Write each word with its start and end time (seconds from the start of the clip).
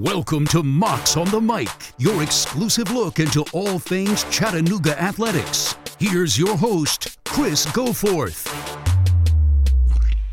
Welcome 0.00 0.46
to 0.46 0.62
Mocs 0.62 1.20
on 1.20 1.28
the 1.30 1.42
Mic, 1.42 1.68
your 1.98 2.22
exclusive 2.22 2.90
look 2.90 3.18
into 3.18 3.44
all 3.52 3.78
things 3.78 4.24
Chattanooga 4.30 4.98
athletics. 4.98 5.76
Here's 5.98 6.38
your 6.38 6.56
host, 6.56 7.18
Chris 7.26 7.66
Goforth. 7.66 8.46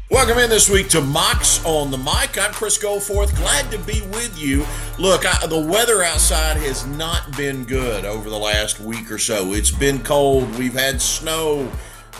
Welcome 0.09 0.38
in 0.38 0.50
this 0.50 0.70
week 0.70 0.88
to 0.91 1.02
Mocs 1.02 1.66
on 1.66 1.91
the 1.91 1.98
Mic. 1.98 2.38
I'm 2.38 2.54
Chris 2.54 2.82
Goforth. 2.82 3.36
Glad 3.36 3.70
to 3.71 3.77
be 3.80 4.00
with 4.04 4.39
you. 4.39 4.66
Look, 4.98 5.25
I, 5.25 5.45
the 5.48 5.59
weather 5.59 6.02
outside 6.02 6.55
has 6.55 6.88
not 6.88 7.36
been 7.36 7.65
good 7.65 8.05
over 8.05 8.29
the 8.29 8.39
last 8.39 8.79
week 8.79 9.11
or 9.11 9.18
so. 9.18 9.52
It's 9.52 9.71
been 9.71 10.02
cold. 10.02 10.49
We've 10.57 10.71
had 10.75 11.02
snow. 11.02 11.70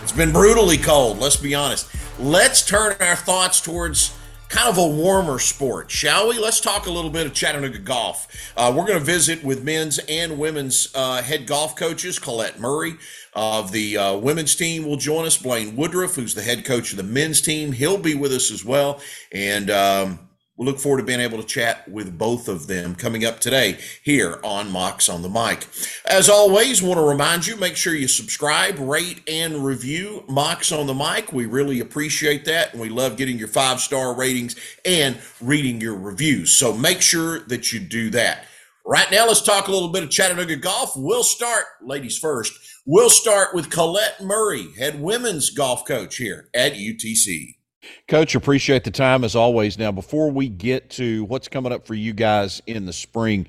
It's 0.02 0.12
been 0.12 0.32
brutally 0.32 0.76
cold, 0.76 1.18
let's 1.18 1.36
be 1.36 1.54
honest. 1.54 1.90
Let's 2.20 2.66
turn 2.66 2.94
our 3.00 3.16
thoughts 3.16 3.62
towards 3.62 4.17
kind 4.48 4.68
of 4.68 4.78
a 4.78 4.86
warmer 4.86 5.38
sport, 5.38 5.90
shall 5.90 6.28
we? 6.28 6.38
Let's 6.38 6.60
talk 6.60 6.86
a 6.86 6.90
little 6.90 7.10
bit 7.10 7.26
of 7.26 7.34
Chattanooga 7.34 7.78
golf. 7.78 8.26
Uh, 8.56 8.72
we're 8.74 8.86
going 8.86 8.98
to 8.98 9.04
visit 9.04 9.44
with 9.44 9.62
men's 9.62 9.98
and 10.08 10.38
women's 10.38 10.88
uh, 10.94 11.22
head 11.22 11.46
golf 11.46 11.76
coaches. 11.76 12.18
Colette 12.18 12.58
Murray 12.58 12.94
of 13.34 13.72
the 13.72 13.96
uh, 13.96 14.16
women's 14.16 14.56
team 14.56 14.86
will 14.86 14.96
join 14.96 15.26
us. 15.26 15.36
Blaine 15.36 15.76
Woodruff, 15.76 16.14
who's 16.14 16.34
the 16.34 16.42
head 16.42 16.64
coach 16.64 16.92
of 16.92 16.96
the 16.96 17.02
men's 17.02 17.40
team, 17.40 17.72
he'll 17.72 17.98
be 17.98 18.14
with 18.14 18.32
us 18.32 18.50
as 18.50 18.64
well. 18.64 19.00
And 19.32 19.70
um, 19.70 20.27
we 20.58 20.66
look 20.66 20.80
forward 20.80 20.98
to 20.98 21.04
being 21.04 21.20
able 21.20 21.38
to 21.38 21.46
chat 21.46 21.88
with 21.88 22.18
both 22.18 22.48
of 22.48 22.66
them 22.66 22.96
coming 22.96 23.24
up 23.24 23.38
today 23.38 23.78
here 24.02 24.40
on 24.42 24.70
Mocs 24.70 25.12
on 25.12 25.22
the 25.22 25.28
Mic. 25.28 25.66
As 26.04 26.28
always, 26.28 26.82
want 26.82 26.98
to 26.98 27.04
remind 27.04 27.46
you 27.46 27.56
make 27.56 27.76
sure 27.76 27.94
you 27.94 28.08
subscribe, 28.08 28.76
rate, 28.80 29.22
and 29.28 29.64
review 29.64 30.24
Mocs 30.28 30.76
on 30.76 30.88
the 30.88 30.94
Mic. 30.94 31.32
We 31.32 31.46
really 31.46 31.78
appreciate 31.78 32.44
that, 32.46 32.72
and 32.72 32.82
we 32.82 32.88
love 32.88 33.16
getting 33.16 33.38
your 33.38 33.46
five 33.46 33.80
star 33.80 34.14
ratings 34.14 34.56
and 34.84 35.16
reading 35.40 35.80
your 35.80 35.96
reviews. 35.96 36.52
So 36.52 36.74
make 36.74 37.00
sure 37.02 37.38
that 37.46 37.72
you 37.72 37.78
do 37.78 38.10
that. 38.10 38.44
Right 38.84 39.10
now, 39.12 39.26
let's 39.26 39.42
talk 39.42 39.68
a 39.68 39.72
little 39.72 39.90
bit 39.90 40.02
of 40.02 40.10
Chattanooga 40.10 40.56
golf. 40.56 40.92
We'll 40.96 41.22
start, 41.22 41.66
ladies 41.82 42.18
first. 42.18 42.58
We'll 42.84 43.10
start 43.10 43.54
with 43.54 43.70
Colette 43.70 44.20
Murray, 44.22 44.72
head 44.76 45.00
women's 45.00 45.50
golf 45.50 45.84
coach 45.84 46.16
here 46.16 46.48
at 46.52 46.72
UTC. 46.72 47.57
Coach, 48.06 48.34
appreciate 48.34 48.84
the 48.84 48.90
time 48.90 49.24
as 49.24 49.36
always. 49.36 49.78
Now, 49.78 49.92
before 49.92 50.30
we 50.30 50.48
get 50.48 50.90
to 50.90 51.24
what's 51.24 51.48
coming 51.48 51.72
up 51.72 51.86
for 51.86 51.94
you 51.94 52.12
guys 52.12 52.62
in 52.66 52.86
the 52.86 52.92
spring, 52.92 53.46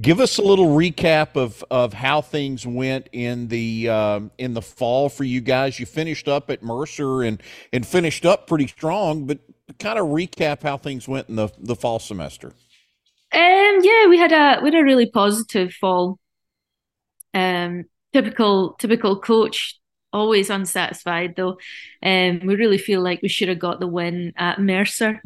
give 0.00 0.20
us 0.20 0.38
a 0.38 0.42
little 0.42 0.68
recap 0.68 1.36
of 1.36 1.64
of 1.70 1.92
how 1.92 2.20
things 2.20 2.66
went 2.66 3.08
in 3.12 3.48
the 3.48 3.88
um, 3.88 4.30
in 4.38 4.54
the 4.54 4.62
fall 4.62 5.08
for 5.08 5.24
you 5.24 5.40
guys. 5.40 5.78
You 5.78 5.86
finished 5.86 6.28
up 6.28 6.50
at 6.50 6.62
Mercer 6.62 7.22
and 7.22 7.42
and 7.72 7.86
finished 7.86 8.24
up 8.24 8.46
pretty 8.46 8.66
strong, 8.66 9.26
but 9.26 9.38
kind 9.78 9.98
of 9.98 10.06
recap 10.06 10.62
how 10.62 10.76
things 10.76 11.06
went 11.06 11.28
in 11.28 11.36
the 11.36 11.48
the 11.58 11.76
fall 11.76 11.98
semester. 11.98 12.52
Um, 13.32 13.78
yeah, 13.82 14.06
we 14.08 14.18
had 14.18 14.32
a 14.32 14.60
we 14.62 14.70
had 14.70 14.80
a 14.80 14.84
really 14.84 15.10
positive 15.10 15.72
fall. 15.72 16.18
Um, 17.34 17.84
typical 18.12 18.72
typical 18.78 19.20
coach 19.20 19.78
always 20.12 20.50
unsatisfied 20.50 21.34
though. 21.36 21.58
Um, 22.02 22.40
we 22.44 22.56
really 22.56 22.78
feel 22.78 23.00
like 23.00 23.22
we 23.22 23.28
should 23.28 23.48
have 23.48 23.58
got 23.58 23.80
the 23.80 23.86
win 23.86 24.32
at 24.36 24.60
Mercer. 24.60 25.22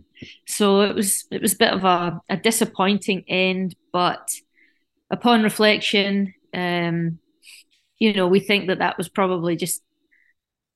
So 0.47 0.83
it 0.83 0.95
was 0.95 1.25
it 1.31 1.43
was 1.43 1.55
a 1.55 1.59
bit 1.59 1.73
of 1.73 1.85
a, 1.85 2.21
a 2.29 2.37
disappointing 2.37 3.25
end, 3.29 3.75
but 3.93 4.31
upon 5.11 5.43
reflection, 5.43 6.35
um, 6.55 7.19
you 7.99 8.13
know, 8.13 8.29
we 8.29 8.41
think 8.41 8.69
that 8.69 8.79
that 8.79 8.99
was 8.99 9.09
probably 9.09 9.57
just 9.57 9.83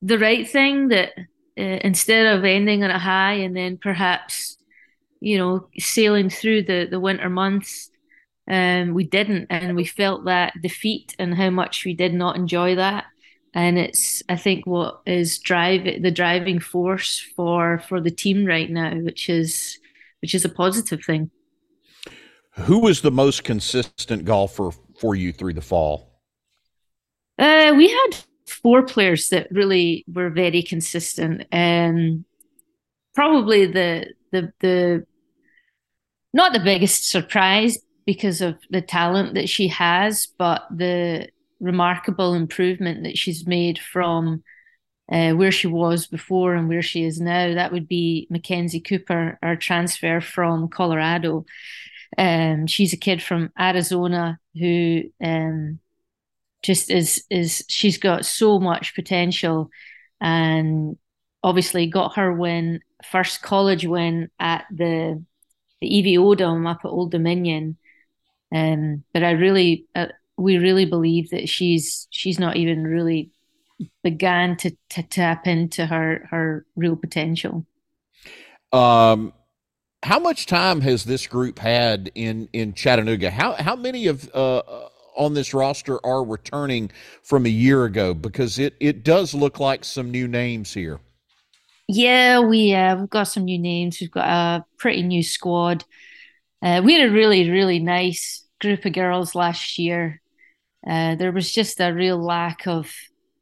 the 0.02 0.18
right 0.18 0.48
thing. 0.48 0.88
That 0.88 1.12
uh, 1.58 1.80
instead 1.82 2.26
of 2.26 2.44
ending 2.44 2.84
on 2.84 2.90
a 2.90 2.98
high 2.98 3.34
and 3.34 3.56
then 3.56 3.78
perhaps, 3.78 4.56
you 5.20 5.38
know, 5.38 5.68
sailing 5.78 6.30
through 6.30 6.62
the 6.62 6.86
the 6.90 7.00
winter 7.00 7.30
months. 7.30 7.90
Um, 8.48 8.94
we 8.94 9.02
didn't, 9.02 9.48
and 9.50 9.74
we 9.74 9.84
felt 9.84 10.26
that 10.26 10.52
defeat 10.62 11.16
and 11.18 11.34
how 11.34 11.50
much 11.50 11.84
we 11.84 11.94
did 11.94 12.14
not 12.14 12.36
enjoy 12.36 12.76
that 12.76 13.06
and 13.56 13.78
it's 13.78 14.22
I 14.28 14.36
think 14.36 14.66
what 14.66 15.00
is 15.06 15.38
drive 15.38 15.84
the 16.02 16.10
driving 16.10 16.60
force 16.60 17.18
for 17.34 17.82
for 17.88 18.00
the 18.00 18.10
team 18.10 18.44
right 18.44 18.70
now, 18.70 18.94
which 18.96 19.30
is 19.30 19.78
which 20.20 20.34
is 20.34 20.44
a 20.44 20.50
positive 20.50 21.02
thing. 21.02 21.30
Who 22.52 22.80
was 22.80 23.00
the 23.00 23.10
most 23.10 23.44
consistent 23.44 24.26
golfer 24.26 24.70
for 25.00 25.14
you 25.14 25.32
through 25.32 25.54
the 25.54 25.62
fall? 25.62 26.20
Uh, 27.38 27.72
we 27.76 27.88
had 27.88 28.10
four 28.46 28.82
players 28.82 29.28
that 29.30 29.50
really 29.50 30.04
were 30.06 30.30
very 30.30 30.62
consistent. 30.62 31.46
and 31.50 32.24
probably 33.14 33.64
the 33.64 34.12
the 34.32 34.52
the 34.60 35.06
not 36.34 36.52
the 36.52 36.60
biggest 36.60 37.10
surprise 37.10 37.78
because 38.04 38.42
of 38.42 38.58
the 38.68 38.82
talent 38.82 39.34
that 39.34 39.48
she 39.48 39.68
has, 39.68 40.28
but 40.38 40.62
the 40.70 41.28
remarkable 41.60 42.34
improvement 42.34 43.04
that 43.04 43.18
she's 43.18 43.46
made 43.46 43.78
from 43.78 44.42
uh, 45.10 45.32
where 45.32 45.52
she 45.52 45.66
was 45.66 46.06
before 46.06 46.54
and 46.54 46.68
where 46.68 46.82
she 46.82 47.04
is 47.04 47.20
now. 47.20 47.54
That 47.54 47.72
would 47.72 47.88
be 47.88 48.26
Makenzie 48.30 48.84
Cooper, 48.84 49.38
our 49.42 49.56
transfer 49.56 50.20
from 50.20 50.68
Colorado. 50.68 51.44
Um, 52.18 52.66
she's 52.66 52.92
a 52.92 52.96
kid 52.98 53.22
from 53.22 53.52
Arizona 53.58 54.38
who 54.58 55.02
um, 55.22 55.80
just 56.62 56.90
is 56.90 57.24
is 57.30 57.64
she's 57.68 57.98
got 57.98 58.24
so 58.24 58.58
much 58.58 58.94
potential, 58.94 59.70
and 60.20 60.96
obviously 61.42 61.86
got 61.86 62.16
her 62.16 62.32
win 62.32 62.80
first 63.04 63.42
college 63.42 63.86
win 63.86 64.30
at 64.38 64.64
the 64.70 65.22
the 65.80 65.96
Evie 65.96 66.16
Odom 66.16 66.68
up 66.68 66.80
at 66.84 66.88
Old 66.88 67.10
Dominion. 67.10 67.76
Um, 68.54 69.04
but 69.12 69.22
I 69.22 69.32
really, 69.32 69.86
uh, 69.94 70.06
we 70.36 70.58
really 70.58 70.84
believe 70.84 71.30
that 71.30 71.48
she's 71.48 72.06
she's 72.10 72.38
not 72.38 72.56
even 72.56 72.84
really 72.84 73.30
began 74.02 74.56
to, 74.56 74.70
to 74.90 75.02
tap 75.02 75.46
into 75.46 75.86
her 75.86 76.26
her 76.30 76.66
real 76.76 76.96
potential. 76.96 77.66
Um, 78.72 79.32
how 80.02 80.18
much 80.18 80.46
time 80.46 80.80
has 80.82 81.04
this 81.04 81.26
group 81.26 81.58
had 81.58 82.10
in 82.14 82.48
in 82.52 82.74
Chattanooga? 82.74 83.30
How 83.30 83.52
how 83.54 83.76
many 83.76 84.06
of 84.06 84.30
uh, 84.34 84.62
on 85.16 85.34
this 85.34 85.54
roster 85.54 86.04
are 86.04 86.24
returning 86.24 86.90
from 87.22 87.46
a 87.46 87.50
year 87.50 87.84
ago? 87.84 88.14
Because 88.14 88.58
it 88.58 88.74
it 88.80 89.04
does 89.04 89.34
look 89.34 89.58
like 89.58 89.84
some 89.84 90.10
new 90.10 90.28
names 90.28 90.72
here. 90.72 91.00
Yeah, 91.88 92.40
we 92.40 92.74
uh, 92.74 92.96
we've 92.96 93.10
got 93.10 93.24
some 93.24 93.44
new 93.44 93.58
names. 93.58 93.98
We've 94.00 94.10
got 94.10 94.28
a 94.28 94.64
pretty 94.78 95.02
new 95.02 95.22
squad. 95.22 95.84
Uh, 96.62 96.82
we 96.84 96.94
had 96.94 97.08
a 97.08 97.12
really 97.12 97.50
really 97.50 97.78
nice 97.78 98.44
group 98.60 98.84
of 98.84 98.92
girls 98.92 99.34
last 99.34 99.78
year. 99.78 100.20
Uh, 100.88 101.16
there 101.16 101.32
was 101.32 101.50
just 101.50 101.80
a 101.80 101.92
real 101.92 102.18
lack 102.18 102.66
of 102.66 102.92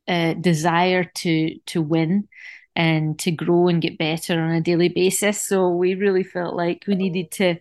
uh, 0.08 0.34
desire 0.34 1.04
to 1.04 1.58
to 1.66 1.82
win 1.82 2.28
and 2.76 3.18
to 3.18 3.30
grow 3.30 3.68
and 3.68 3.82
get 3.82 3.98
better 3.98 4.40
on 4.40 4.50
a 4.50 4.60
daily 4.60 4.88
basis. 4.88 5.40
So 5.40 5.68
we 5.68 5.94
really 5.94 6.24
felt 6.24 6.56
like 6.56 6.84
we 6.86 6.94
needed 6.94 7.30
to 7.32 7.56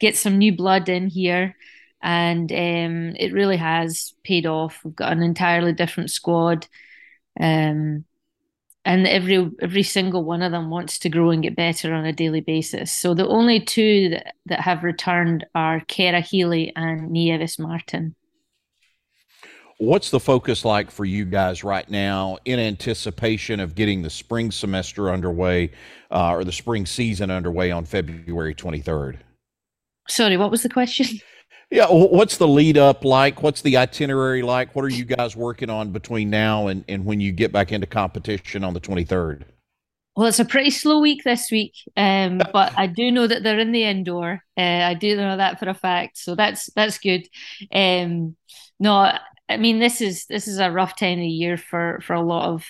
get 0.00 0.16
some 0.16 0.38
new 0.38 0.54
blood 0.56 0.88
in 0.88 1.08
here, 1.08 1.54
and 2.02 2.50
um, 2.50 3.14
it 3.16 3.32
really 3.32 3.56
has 3.56 4.14
paid 4.24 4.46
off. 4.46 4.80
We've 4.84 4.96
got 4.96 5.12
an 5.12 5.22
entirely 5.22 5.72
different 5.72 6.10
squad, 6.10 6.66
um, 7.38 8.04
and 8.84 9.06
every 9.06 9.50
every 9.60 9.82
single 9.82 10.24
one 10.24 10.42
of 10.42 10.52
them 10.52 10.70
wants 10.70 10.98
to 11.00 11.08
grow 11.08 11.30
and 11.30 11.42
get 11.42 11.56
better 11.56 11.94
on 11.94 12.04
a 12.06 12.12
daily 12.12 12.40
basis. 12.40 12.90
So 12.90 13.14
the 13.14 13.28
only 13.28 13.60
two 13.60 14.10
that, 14.10 14.34
that 14.46 14.60
have 14.60 14.82
returned 14.82 15.46
are 15.54 15.80
Kara 15.80 16.20
Healy 16.20 16.72
and 16.74 17.10
Nieves 17.10 17.58
Martin. 17.58 18.14
What's 19.78 20.10
the 20.10 20.20
focus 20.20 20.64
like 20.64 20.90
for 20.90 21.04
you 21.04 21.26
guys 21.26 21.62
right 21.62 21.88
now 21.90 22.38
in 22.46 22.58
anticipation 22.58 23.60
of 23.60 23.74
getting 23.74 24.00
the 24.00 24.08
spring 24.08 24.50
semester 24.50 25.10
underway 25.10 25.70
uh, 26.10 26.30
or 26.30 26.44
the 26.44 26.52
spring 26.52 26.86
season 26.86 27.30
underway 27.30 27.70
on 27.70 27.84
February 27.84 28.54
23rd? 28.54 29.18
Sorry, 30.08 30.36
what 30.38 30.50
was 30.50 30.62
the 30.62 30.70
question? 30.70 31.20
Yeah, 31.68 31.88
what's 31.90 32.36
the 32.36 32.46
lead 32.46 32.78
up 32.78 33.04
like? 33.04 33.42
What's 33.42 33.60
the 33.60 33.76
itinerary 33.76 34.42
like? 34.42 34.76
What 34.76 34.84
are 34.84 34.88
you 34.88 35.04
guys 35.04 35.34
working 35.34 35.68
on 35.68 35.90
between 35.90 36.30
now 36.30 36.68
and, 36.68 36.84
and 36.86 37.04
when 37.04 37.18
you 37.18 37.32
get 37.32 37.50
back 37.50 37.72
into 37.72 37.88
competition 37.88 38.62
on 38.62 38.72
the 38.72 38.80
23rd? 38.80 39.42
Well, 40.14 40.28
it's 40.28 40.38
a 40.38 40.44
pretty 40.44 40.70
slow 40.70 41.00
week 41.00 41.24
this 41.24 41.50
week, 41.50 41.74
um, 41.96 42.40
but 42.52 42.72
I 42.78 42.86
do 42.86 43.10
know 43.10 43.26
that 43.26 43.42
they're 43.42 43.58
in 43.58 43.72
the 43.72 43.82
indoor. 43.82 44.42
Uh, 44.56 44.60
I 44.60 44.94
do 44.94 45.16
know 45.16 45.36
that 45.36 45.58
for 45.58 45.68
a 45.68 45.74
fact, 45.74 46.18
so 46.18 46.36
that's 46.36 46.70
that's 46.76 46.98
good. 46.98 47.26
Um, 47.72 48.36
no, 48.78 49.12
I 49.48 49.56
mean, 49.58 49.78
this 49.78 50.00
is 50.00 50.26
this 50.26 50.48
is 50.48 50.58
a 50.58 50.70
rough 50.70 50.96
time 50.96 51.18
of 51.18 51.24
year 51.24 51.56
for 51.56 52.00
for 52.02 52.14
a 52.14 52.22
lot 52.22 52.48
of 52.48 52.66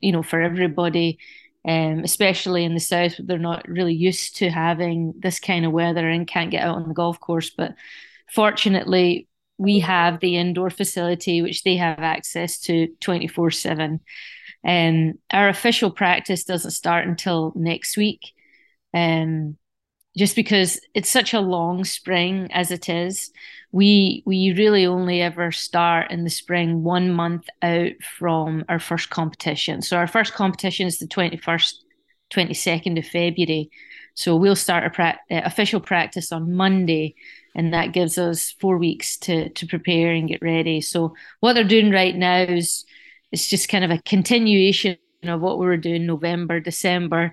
you 0.00 0.12
know 0.12 0.22
for 0.22 0.40
everybody, 0.40 1.18
um, 1.66 2.00
especially 2.04 2.64
in 2.64 2.74
the 2.74 2.80
south. 2.80 3.14
They're 3.18 3.38
not 3.38 3.68
really 3.68 3.94
used 3.94 4.36
to 4.36 4.50
having 4.50 5.14
this 5.18 5.40
kind 5.40 5.64
of 5.66 5.72
weather 5.72 6.08
and 6.08 6.26
can't 6.26 6.50
get 6.50 6.62
out 6.62 6.76
on 6.76 6.88
the 6.88 6.94
golf 6.94 7.18
course. 7.20 7.50
But 7.50 7.74
fortunately, 8.32 9.28
we 9.58 9.80
have 9.80 10.20
the 10.20 10.36
indoor 10.36 10.70
facility 10.70 11.42
which 11.42 11.64
they 11.64 11.76
have 11.76 11.98
access 11.98 12.60
to 12.60 12.88
twenty 13.00 13.26
four 13.26 13.50
seven. 13.50 14.00
And 14.62 15.12
um, 15.12 15.18
our 15.32 15.48
official 15.48 15.90
practice 15.90 16.44
doesn't 16.44 16.72
start 16.72 17.08
until 17.08 17.52
next 17.56 17.96
week. 17.96 18.32
Um, 18.92 19.56
just 20.16 20.36
because 20.36 20.80
it's 20.94 21.08
such 21.10 21.34
a 21.34 21.40
long 21.40 21.84
spring 21.84 22.48
as 22.52 22.70
it 22.70 22.88
is. 22.88 23.30
We 23.72 24.24
we 24.26 24.52
really 24.52 24.84
only 24.84 25.22
ever 25.22 25.52
start 25.52 26.10
in 26.10 26.24
the 26.24 26.30
spring 26.30 26.82
one 26.82 27.12
month 27.12 27.48
out 27.62 27.92
from 28.18 28.64
our 28.68 28.80
first 28.80 29.10
competition. 29.10 29.82
So 29.82 29.96
our 29.96 30.08
first 30.08 30.34
competition 30.34 30.86
is 30.86 30.98
the 30.98 31.06
twenty 31.06 31.36
first, 31.36 31.84
twenty 32.30 32.54
second 32.54 32.98
of 32.98 33.06
February. 33.06 33.70
So 34.14 34.34
we'll 34.34 34.56
start 34.56 34.84
a 34.84 34.90
pra- 34.90 35.20
uh, 35.30 35.42
official 35.44 35.80
practice 35.80 36.32
on 36.32 36.52
Monday, 36.52 37.14
and 37.54 37.72
that 37.72 37.92
gives 37.92 38.18
us 38.18 38.50
four 38.60 38.76
weeks 38.76 39.16
to 39.18 39.50
to 39.50 39.66
prepare 39.66 40.12
and 40.12 40.28
get 40.28 40.42
ready. 40.42 40.80
So 40.80 41.14
what 41.38 41.52
they're 41.52 41.62
doing 41.62 41.92
right 41.92 42.16
now 42.16 42.42
is 42.42 42.84
it's 43.30 43.48
just 43.48 43.68
kind 43.68 43.84
of 43.84 43.92
a 43.92 44.02
continuation 44.02 44.98
of 45.22 45.40
what 45.40 45.60
we 45.60 45.66
were 45.66 45.76
doing 45.76 46.06
November, 46.06 46.58
December 46.58 47.32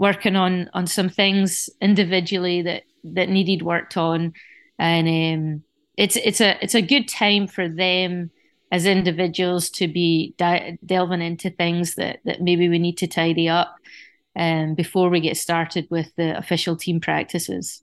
working 0.00 0.34
on 0.34 0.70
on 0.72 0.86
some 0.86 1.10
things 1.10 1.68
individually 1.80 2.62
that 2.62 2.84
that 3.04 3.28
needed 3.28 3.62
worked 3.62 3.96
on, 3.96 4.32
and 4.78 5.06
um, 5.06 5.62
it's 5.96 6.16
it's 6.16 6.40
a 6.40 6.58
it's 6.64 6.74
a 6.74 6.82
good 6.82 7.06
time 7.06 7.46
for 7.46 7.68
them 7.68 8.30
as 8.72 8.86
individuals 8.86 9.68
to 9.68 9.86
be 9.86 10.34
di- 10.38 10.78
delving 10.84 11.20
into 11.20 11.50
things 11.50 11.94
that 11.96 12.20
that 12.24 12.40
maybe 12.40 12.68
we 12.68 12.78
need 12.78 12.96
to 12.96 13.06
tidy 13.06 13.48
up 13.48 13.76
um, 14.34 14.74
before 14.74 15.10
we 15.10 15.20
get 15.20 15.36
started 15.36 15.86
with 15.90 16.10
the 16.16 16.36
official 16.36 16.76
team 16.76 16.98
practices. 16.98 17.82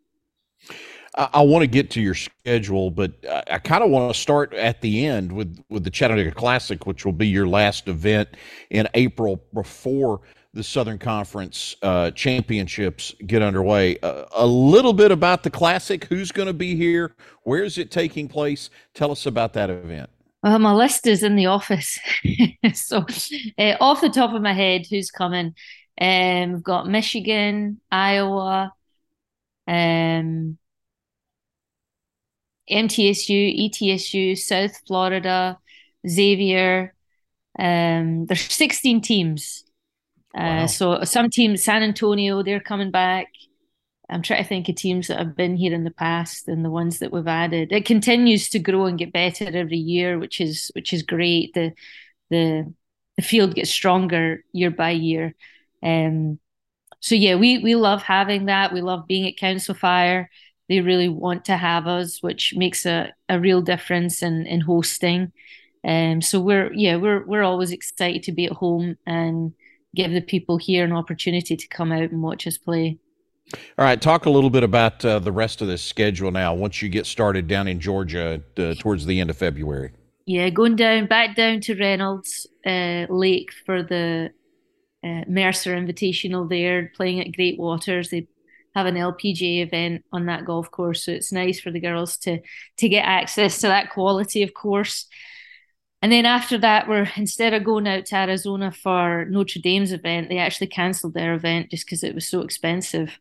I, 1.15 1.41
want 1.41 1.63
to 1.63 1.67
get 1.67 1.89
to 1.91 2.01
your 2.01 2.13
schedule, 2.13 2.91
but 2.91 3.11
I, 3.27 3.43
I 3.53 3.57
kind 3.57 3.83
of 3.83 3.89
want 3.89 4.13
to 4.13 4.19
start 4.19 4.53
at 4.53 4.81
the 4.81 5.05
end 5.05 5.31
with 5.31 5.63
with 5.69 5.83
the 5.83 5.89
Chattanooga 5.89 6.31
Classic, 6.31 6.85
which 6.85 7.05
will 7.05 7.13
be 7.13 7.27
your 7.27 7.47
last 7.47 7.87
event 7.87 8.29
in 8.69 8.87
April 8.93 9.43
before 9.53 10.21
the 10.57 10.63
Southern 10.63 10.97
Conference 10.97 11.75
uh, 11.83 12.11
championships 12.11 13.13
get 13.25 13.41
underway. 13.41 13.97
Uh, 13.99 14.25
a 14.35 14.45
little 14.45 14.91
bit 14.91 15.11
about 15.11 15.43
the 15.43 15.51
Classic. 15.51 16.03
Who's 16.05 16.31
going 16.31 16.47
to 16.47 16.53
be 16.53 16.75
here? 16.75 17.15
Where 17.43 17.63
is 17.63 17.77
it 17.77 17.91
taking 17.91 18.27
place? 18.27 18.69
Tell 18.93 19.11
us 19.11 19.27
about 19.27 19.53
that 19.53 19.69
event. 19.69 20.09
Well, 20.41 20.57
my 20.59 20.73
list 20.73 21.07
is 21.07 21.23
in 21.23 21.35
the 21.35 21.45
office. 21.45 21.99
so, 22.73 23.05
uh, 23.57 23.75
off 23.79 24.01
the 24.01 24.09
top 24.09 24.33
of 24.33 24.41
my 24.41 24.53
head, 24.53 24.85
who's 24.89 25.11
coming? 25.11 25.53
Um, 26.01 26.53
we've 26.53 26.63
got 26.63 26.87
Michigan, 26.87 27.79
Iowa, 27.91 28.73
um, 29.67 30.57
MTSU, 32.69 33.69
ETSU, 33.69 34.37
South 34.37 34.75
Florida, 34.87 35.59
Xavier. 36.07 36.93
Um, 37.59 38.25
there's 38.25 38.51
16 38.51 39.01
teams 39.01 39.63
Uh, 40.37 40.67
so 40.67 41.03
some 41.03 41.29
teams, 41.29 41.63
San 41.63 41.81
Antonio, 41.83 42.43
they're 42.43 42.59
coming 42.59 42.91
back. 42.91 43.27
I'm 44.09 44.21
trying 44.21 44.43
to 44.43 44.47
think 44.47 44.69
of 44.69 44.75
teams 44.75 45.07
that 45.07 45.17
have 45.17 45.35
been 45.35 45.57
here 45.57 45.73
in 45.73 45.83
the 45.83 45.91
past 45.91 46.47
and 46.47 46.63
the 46.63 46.69
ones 46.69 46.99
that 46.99 47.11
we've 47.11 47.27
added. 47.27 47.71
It 47.71 47.85
continues 47.85 48.49
to 48.49 48.59
grow 48.59 48.85
and 48.85 48.97
get 48.97 49.11
better 49.11 49.45
every 49.45 49.77
year, 49.77 50.17
which 50.19 50.39
is 50.39 50.71
which 50.75 50.93
is 50.93 51.03
great. 51.03 51.53
The 51.53 51.73
the 52.29 52.73
the 53.17 53.21
field 53.23 53.55
gets 53.55 53.71
stronger 53.71 54.43
year 54.53 54.71
by 54.71 54.91
year. 54.91 55.35
Um, 55.83 56.39
so 57.01 57.15
yeah, 57.15 57.35
we 57.35 57.57
we 57.59 57.75
love 57.75 58.03
having 58.03 58.45
that. 58.45 58.73
We 58.73 58.81
love 58.81 59.07
being 59.07 59.27
at 59.27 59.37
Council 59.37 59.75
Fire. 59.75 60.29
They 60.69 60.81
really 60.81 61.09
want 61.09 61.45
to 61.45 61.57
have 61.57 61.87
us, 61.87 62.21
which 62.21 62.53
makes 62.55 62.85
a, 62.85 63.13
a 63.29 63.39
real 63.39 63.61
difference 63.61 64.21
in 64.23 64.45
in 64.45 64.61
hosting. 64.61 65.31
Um, 65.85 66.21
so 66.21 66.39
we're 66.39 66.71
yeah 66.73 66.97
we're 66.97 67.25
we're 67.25 67.43
always 67.43 67.71
excited 67.71 68.23
to 68.23 68.31
be 68.31 68.45
at 68.45 68.53
home 68.53 68.97
and 69.05 69.53
give 69.97 70.11
the 70.11 70.21
people 70.21 70.57
here 70.57 70.85
an 70.85 70.93
opportunity 70.93 71.57
to 71.57 71.67
come 71.67 71.91
out 71.91 72.11
and 72.11 72.21
watch 72.21 72.47
us 72.47 72.57
play. 72.57 72.99
All 73.77 73.85
right, 73.85 74.01
talk 74.01 74.25
a 74.25 74.29
little 74.29 74.49
bit 74.49 74.63
about 74.63 75.03
uh, 75.03 75.19
the 75.19 75.31
rest 75.31 75.61
of 75.61 75.67
this 75.67 75.81
schedule 75.81 76.31
now. 76.31 76.53
Once 76.53 76.81
you 76.81 76.89
get 76.89 77.05
started 77.05 77.47
down 77.47 77.67
in 77.67 77.79
Georgia 77.79 78.41
uh, 78.57 78.73
towards 78.75 79.05
the 79.05 79.19
end 79.19 79.29
of 79.29 79.37
February. 79.37 79.91
Yeah, 80.25 80.49
going 80.49 80.75
down 80.75 81.07
back 81.07 81.35
down 81.35 81.61
to 81.61 81.75
Reynolds 81.75 82.45
uh, 82.65 83.05
Lake 83.09 83.49
for 83.65 83.83
the 83.83 84.31
uh, 85.03 85.21
Mercer 85.27 85.73
Invitational. 85.75 86.49
There, 86.49 86.91
playing 86.95 87.21
at 87.21 87.33
Great 87.33 87.57
Waters. 87.57 88.09
They 88.09 88.27
have 88.75 88.85
an 88.85 88.95
LPGA 88.95 89.65
event 89.65 90.03
on 90.11 90.25
that 90.25 90.45
golf 90.45 90.69
course, 90.69 91.05
so 91.05 91.13
it's 91.13 91.31
nice 91.31 91.61
for 91.61 91.71
the 91.71 91.79
girls 91.79 92.17
to 92.17 92.39
to 92.77 92.89
get 92.89 93.03
access 93.03 93.61
to 93.61 93.67
that 93.67 93.91
quality 93.91 94.43
of 94.43 94.53
course. 94.53 95.07
And 96.01 96.11
then 96.11 96.25
after 96.25 96.57
that, 96.59 96.87
we're 96.87 97.09
instead 97.15 97.53
of 97.53 97.63
going 97.63 97.87
out 97.87 98.05
to 98.07 98.15
Arizona 98.15 98.71
for 98.71 99.25
Notre 99.25 99.59
Dame's 99.59 99.91
event, 99.91 100.29
they 100.29 100.37
actually 100.37 100.67
cancelled 100.67 101.13
their 101.13 101.33
event 101.33 101.71
just 101.71 101.85
because 101.85 102.03
it 102.03 102.13
was 102.13 102.27
so 102.27 102.41
expensive. 102.41 103.17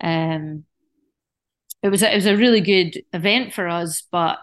Um, 0.00 0.64
it 1.82 1.88
was 1.88 2.02
a, 2.02 2.12
it 2.12 2.16
was 2.16 2.26
a 2.26 2.36
really 2.36 2.60
good 2.60 3.02
event 3.12 3.52
for 3.52 3.68
us, 3.68 4.02
but 4.02 4.38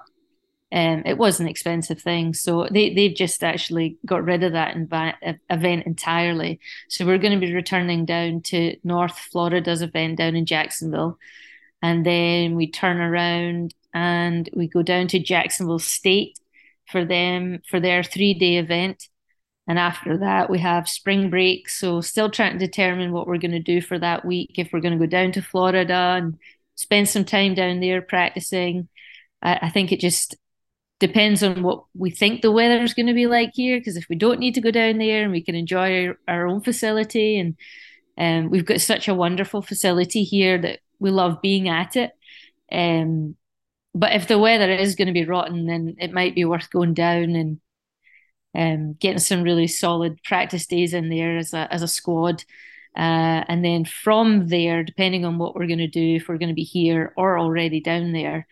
um, 0.72 1.04
it 1.06 1.18
was 1.18 1.40
an 1.40 1.48
expensive 1.48 2.02
thing. 2.02 2.34
So 2.34 2.68
they 2.70 2.94
they've 2.94 3.16
just 3.16 3.44
actually 3.44 3.98
got 4.06 4.24
rid 4.26 4.44
of 4.44 4.52
that 4.52 4.76
inv- 4.76 5.38
event 5.50 5.86
entirely. 5.86 6.60
So 6.90 7.06
we're 7.06 7.18
going 7.20 7.40
to 7.40 7.46
be 7.46 7.54
returning 7.54 8.06
down 8.06 8.42
to 8.42 8.76
North 8.84 9.18
Florida's 9.18 9.82
event 9.82 10.18
down 10.18 10.36
in 10.36 10.46
Jacksonville, 10.46 11.18
and 11.82 12.06
then 12.06 12.56
we 12.56 12.70
turn 12.70 12.98
around 12.98 13.74
and 13.94 14.50
we 14.54 14.68
go 14.68 14.84
down 14.84 15.08
to 15.08 15.20
Jacksonville 15.20 15.80
State 15.80 16.38
for 16.90 17.06
them 17.06 17.60
for 17.70 17.80
their 17.80 18.04
three 18.04 18.34
day 18.34 18.58
event. 18.58 19.08
And 19.68 19.78
after 19.78 20.18
that, 20.20 20.50
we 20.50 20.60
have 20.60 20.88
spring 20.88 21.30
break. 21.30 21.70
So, 21.70 22.00
still 22.02 22.30
trying 22.30 22.54
to 22.58 22.66
determine 22.66 23.12
what 23.12 23.28
we're 23.28 23.38
going 23.38 23.52
to 23.52 23.60
do 23.60 23.82
for 23.82 24.00
that 24.00 24.24
week. 24.24 24.52
If 24.58 24.72
we're 24.72 24.80
going 24.80 24.98
to 24.98 25.06
go 25.06 25.10
down 25.10 25.34
to 25.34 25.42
Florida 25.42 25.94
and 25.94 26.38
spend 26.76 27.10
some 27.10 27.26
time 27.26 27.54
down 27.54 27.80
there 27.80 28.02
practicing. 28.02 28.88
I, 29.42 29.60
I 29.64 29.70
think 29.70 29.92
it 29.92 30.00
just 30.00 30.36
depends 31.00 31.44
on 31.44 31.64
what 31.64 31.84
we 31.96 32.10
think 32.10 32.42
the 32.42 32.52
weather 32.52 32.82
is 32.82 32.94
going 32.94 33.08
to 33.08 33.14
be 33.14 33.28
like 33.28 33.52
here. 33.54 33.78
Because 33.78 33.98
if 33.98 34.08
we 34.10 34.16
don't 34.16 34.40
need 34.40 34.56
to 34.56 34.62
go 34.62 34.72
down 34.72 34.98
there 34.98 35.24
and 35.24 35.32
we 35.32 35.44
can 35.44 35.56
enjoy 35.56 36.08
our, 36.08 36.18
our 36.28 36.48
own 36.48 36.62
facility, 36.62 37.38
and 37.38 37.56
um, 38.18 38.50
we've 38.50 38.66
got 38.66 38.82
such 38.82 39.08
a 39.08 39.14
wonderful 39.14 39.62
facility 39.62 40.24
here 40.24 40.58
that 40.60 40.80
we 41.00 41.12
love 41.12 41.42
being 41.42 41.68
at 41.68 41.96
it. 41.96 42.12
Um, 42.72 43.36
but 43.98 44.14
if 44.14 44.28
the 44.28 44.38
weather 44.38 44.72
is 44.72 44.96
going 44.96 45.08
to 45.08 45.14
be 45.14 45.26
rotten, 45.26 45.66
then 45.66 45.96
it 46.00 46.14
might 46.14 46.36
be 46.36 46.46
worth 46.46 46.70
going 46.70 46.94
down 46.94 47.36
and 47.36 47.60
um, 48.56 48.94
getting 48.94 49.20
some 49.20 49.44
really 49.44 49.68
solid 49.68 50.22
practice 50.24 50.68
days 50.68 50.94
in 50.94 51.10
there 51.10 51.38
as 51.38 51.54
a 51.54 51.72
as 51.72 51.82
a 51.82 51.88
squad. 51.88 52.44
Uh, 52.96 53.44
and 53.48 53.64
then 53.64 53.86
from 53.86 54.48
there, 54.48 54.84
depending 54.84 55.26
on 55.26 55.38
what 55.38 55.56
we're 55.56 55.68
going 55.68 55.78
to 55.80 55.88
do, 55.88 56.16
if 56.16 56.28
we're 56.28 56.38
going 56.38 56.50
to 56.50 56.56
be 56.56 56.64
here 56.64 57.14
or 57.16 57.38
already 57.38 57.80
down 57.80 58.12
there, 58.12 58.48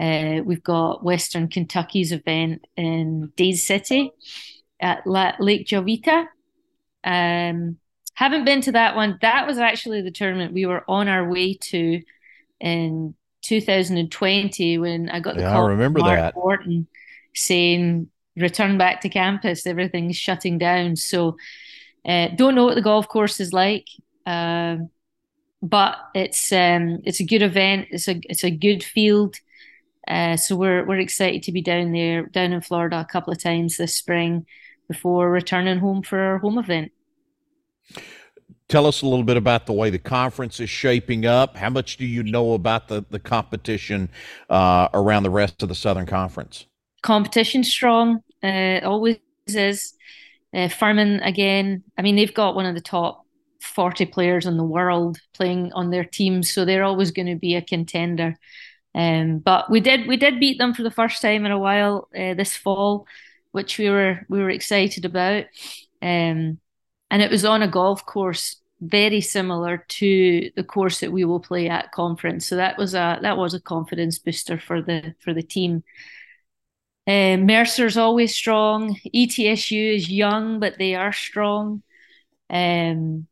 uh, 0.00 0.42
we've 0.44 0.62
got 0.62 1.04
Western 1.04 1.48
Kentucky's 1.48 2.10
event 2.10 2.66
in 2.76 3.32
Dade 3.36 3.58
City 3.58 4.12
at 4.80 5.06
La- 5.06 5.36
Lake 5.38 5.66
Jovita. 5.66 6.26
Um, 7.04 7.78
haven't 8.14 8.44
been 8.44 8.60
to 8.62 8.72
that 8.72 8.96
one. 8.96 9.18
That 9.22 9.46
was 9.46 9.58
actually 9.58 10.02
the 10.02 10.10
tournament 10.10 10.52
we 10.52 10.66
were 10.66 10.84
on 10.88 11.08
our 11.08 11.28
way 11.28 11.54
to 11.54 12.00
in 12.60 13.14
2020 13.44 14.78
when 14.78 15.08
I 15.10 15.20
got 15.20 15.36
the 15.36 15.42
yeah, 15.42 15.52
call 15.52 15.66
I 15.66 15.70
remember 15.70 16.00
from 16.00 16.06
Mark 16.06 16.18
that. 16.18 16.36
Wharton 16.36 16.86
saying 17.34 18.08
return 18.36 18.78
back 18.78 19.00
to 19.02 19.08
campus, 19.08 19.66
everything's 19.66 20.16
shutting 20.16 20.58
down. 20.58 20.96
So 20.96 21.36
uh, 22.04 22.28
don't 22.28 22.54
know 22.54 22.64
what 22.64 22.74
the 22.74 22.82
golf 22.82 23.08
course 23.08 23.40
is 23.40 23.52
like, 23.52 23.88
uh, 24.26 24.76
but 25.62 25.96
it's 26.14 26.52
um, 26.52 27.00
it's 27.04 27.20
a 27.20 27.24
good 27.24 27.42
event. 27.42 27.88
It's 27.90 28.08
a 28.08 28.20
it's 28.24 28.44
a 28.44 28.50
good 28.50 28.82
field. 28.82 29.36
Uh, 30.06 30.36
so 30.36 30.56
we're 30.56 30.84
we're 30.84 30.98
excited 30.98 31.42
to 31.44 31.52
be 31.52 31.62
down 31.62 31.92
there, 31.92 32.26
down 32.26 32.52
in 32.52 32.60
Florida 32.60 33.00
a 33.00 33.04
couple 33.04 33.32
of 33.32 33.42
times 33.42 33.76
this 33.76 33.96
spring 33.96 34.46
before 34.88 35.30
returning 35.30 35.78
home 35.78 36.02
for 36.02 36.18
our 36.18 36.38
home 36.38 36.58
event. 36.58 36.92
Tell 38.74 38.86
us 38.88 39.02
a 39.02 39.06
little 39.06 39.22
bit 39.22 39.36
about 39.36 39.66
the 39.66 39.72
way 39.72 39.90
the 39.90 40.00
conference 40.00 40.58
is 40.58 40.68
shaping 40.68 41.26
up. 41.26 41.56
How 41.56 41.70
much 41.70 41.96
do 41.96 42.04
you 42.04 42.24
know 42.24 42.54
about 42.54 42.88
the, 42.88 43.04
the 43.08 43.20
competition 43.20 44.10
uh, 44.50 44.88
around 44.92 45.22
the 45.22 45.30
rest 45.30 45.62
of 45.62 45.68
the 45.68 45.76
Southern 45.76 46.06
Conference? 46.06 46.66
Competition 47.00 47.62
strong, 47.62 48.18
uh, 48.42 48.80
always 48.82 49.18
is. 49.46 49.94
Uh, 50.52 50.66
Furman 50.66 51.20
again. 51.20 51.84
I 51.96 52.02
mean, 52.02 52.16
they've 52.16 52.34
got 52.34 52.56
one 52.56 52.66
of 52.66 52.74
the 52.74 52.80
top 52.80 53.24
forty 53.60 54.06
players 54.06 54.44
in 54.44 54.56
the 54.56 54.64
world 54.64 55.18
playing 55.34 55.72
on 55.74 55.90
their 55.90 56.04
team, 56.04 56.42
so 56.42 56.64
they're 56.64 56.82
always 56.82 57.12
going 57.12 57.28
to 57.28 57.36
be 57.36 57.54
a 57.54 57.62
contender. 57.62 58.34
Um, 58.92 59.38
but 59.38 59.70
we 59.70 59.78
did 59.78 60.08
we 60.08 60.16
did 60.16 60.40
beat 60.40 60.58
them 60.58 60.74
for 60.74 60.82
the 60.82 60.90
first 60.90 61.22
time 61.22 61.46
in 61.46 61.52
a 61.52 61.58
while 61.60 62.08
uh, 62.12 62.34
this 62.34 62.56
fall, 62.56 63.06
which 63.52 63.78
we 63.78 63.88
were 63.88 64.26
we 64.28 64.40
were 64.40 64.50
excited 64.50 65.04
about. 65.04 65.44
Um, 66.02 66.58
and 67.08 67.22
it 67.22 67.30
was 67.30 67.44
on 67.44 67.62
a 67.62 67.68
golf 67.68 68.04
course 68.04 68.56
very 68.84 69.20
similar 69.20 69.84
to 69.88 70.50
the 70.56 70.64
course 70.64 71.00
that 71.00 71.12
we 71.12 71.24
will 71.24 71.40
play 71.40 71.68
at 71.68 71.92
conference. 71.92 72.46
So 72.46 72.56
that 72.56 72.76
was 72.76 72.94
a 72.94 73.18
that 73.22 73.36
was 73.36 73.54
a 73.54 73.60
confidence 73.60 74.18
booster 74.18 74.58
for 74.58 74.82
the 74.82 75.14
for 75.20 75.32
the 75.32 75.42
team. 75.42 75.82
Uh, 77.06 77.36
Mercer's 77.36 77.96
always 77.96 78.34
strong. 78.34 78.98
ETSU 79.14 79.96
is 79.96 80.10
young, 80.10 80.60
but 80.60 80.78
they 80.78 80.94
are 80.94 81.12
strong. 81.12 81.82
Um, 82.50 83.26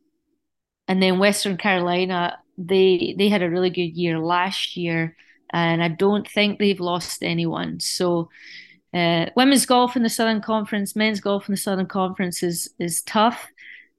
and 0.89 1.03
then 1.03 1.19
Western 1.19 1.57
Carolina, 1.57 2.39
they 2.57 3.15
they 3.19 3.29
had 3.29 3.43
a 3.43 3.51
really 3.51 3.71
good 3.71 3.97
year 3.97 4.19
last 4.19 4.77
year, 4.77 5.17
and 5.51 5.83
I 5.83 5.89
don't 5.89 6.29
think 6.29 6.59
they've 6.59 6.81
lost 6.81 7.23
anyone. 7.23 7.81
So. 7.81 8.31
Uh, 8.95 9.31
women's 9.37 9.65
golf 9.65 9.97
in 9.97 10.03
the 10.03 10.11
Southern 10.11 10.43
Conference, 10.43 10.95
men's 10.95 11.19
golf 11.19 11.49
in 11.49 11.55
the 11.55 11.57
Southern 11.57 11.87
Conference 11.87 12.43
is 12.43 12.75
is 12.79 13.01
tough. 13.01 13.49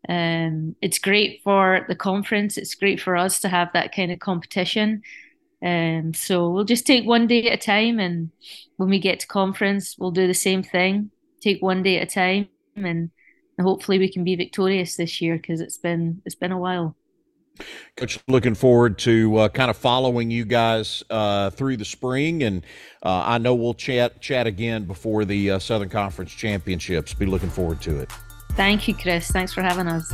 Um, 0.10 0.76
it's 0.82 1.00
great 1.00 1.42
for 1.44 1.86
the 1.88 1.96
conference. 1.96 2.58
It's 2.58 2.76
great 2.76 3.00
for 3.00 3.16
us 3.16 3.40
to 3.42 3.50
have 3.50 3.72
that 3.74 3.96
kind 3.96 4.12
of 4.12 4.20
competition. 4.20 5.02
Um, 5.64 6.14
so 6.14 6.50
we'll 6.50 6.66
just 6.66 6.86
take 6.86 7.06
one 7.06 7.26
day 7.26 7.50
at 7.50 7.60
a 7.60 7.66
time, 7.66 8.00
and 8.00 8.32
when 8.76 8.90
we 8.90 9.00
get 9.00 9.22
to 9.22 9.28
conference, 9.28 9.96
we'll 9.98 10.12
do 10.12 10.28
the 10.28 10.34
same 10.34 10.62
thing. 10.62 11.12
Take 11.42 11.62
one 11.62 11.84
day 11.84 12.00
at 12.00 12.12
a 12.12 12.14
time, 12.14 12.50
and 12.76 13.12
hopefully 13.60 13.98
we 13.98 14.12
can 14.12 14.26
be 14.26 14.36
victorious 14.36 14.98
this 14.98 15.22
year 15.22 15.38
because 15.38 15.62
it's 15.62 15.78
been 15.78 16.22
it's 16.26 16.36
been 16.36 16.52
a 16.52 16.60
while. 16.60 16.98
Coach, 17.96 18.20
looking 18.28 18.56
forward 18.56 18.98
to 19.00 19.38
uh, 19.38 19.50
kind 19.50 19.70
of 19.70 19.78
following 19.78 20.32
you 20.32 20.44
guys 20.44 21.04
uh, 21.10 21.50
through 21.52 21.78
the 21.78 21.86
spring, 21.86 22.44
and 22.44 22.66
uh, 23.04 23.24
I 23.26 23.38
know 23.38 23.56
we'll 23.56 23.76
chat 23.76 24.20
chat 24.20 24.48
again 24.48 24.84
before 24.84 25.24
the 25.24 25.52
uh, 25.52 25.60
Southern 25.60 25.90
Conference 25.90 26.32
Championships. 26.32 27.14
Be 27.14 27.26
looking 27.26 27.50
forward 27.50 27.82
to 27.84 28.00
it. 28.00 28.12
Thank 28.56 28.88
you, 28.88 28.94
Chris. 28.94 29.30
Thanks 29.32 29.54
for 29.54 29.62
having 29.62 29.88
us. 29.88 30.14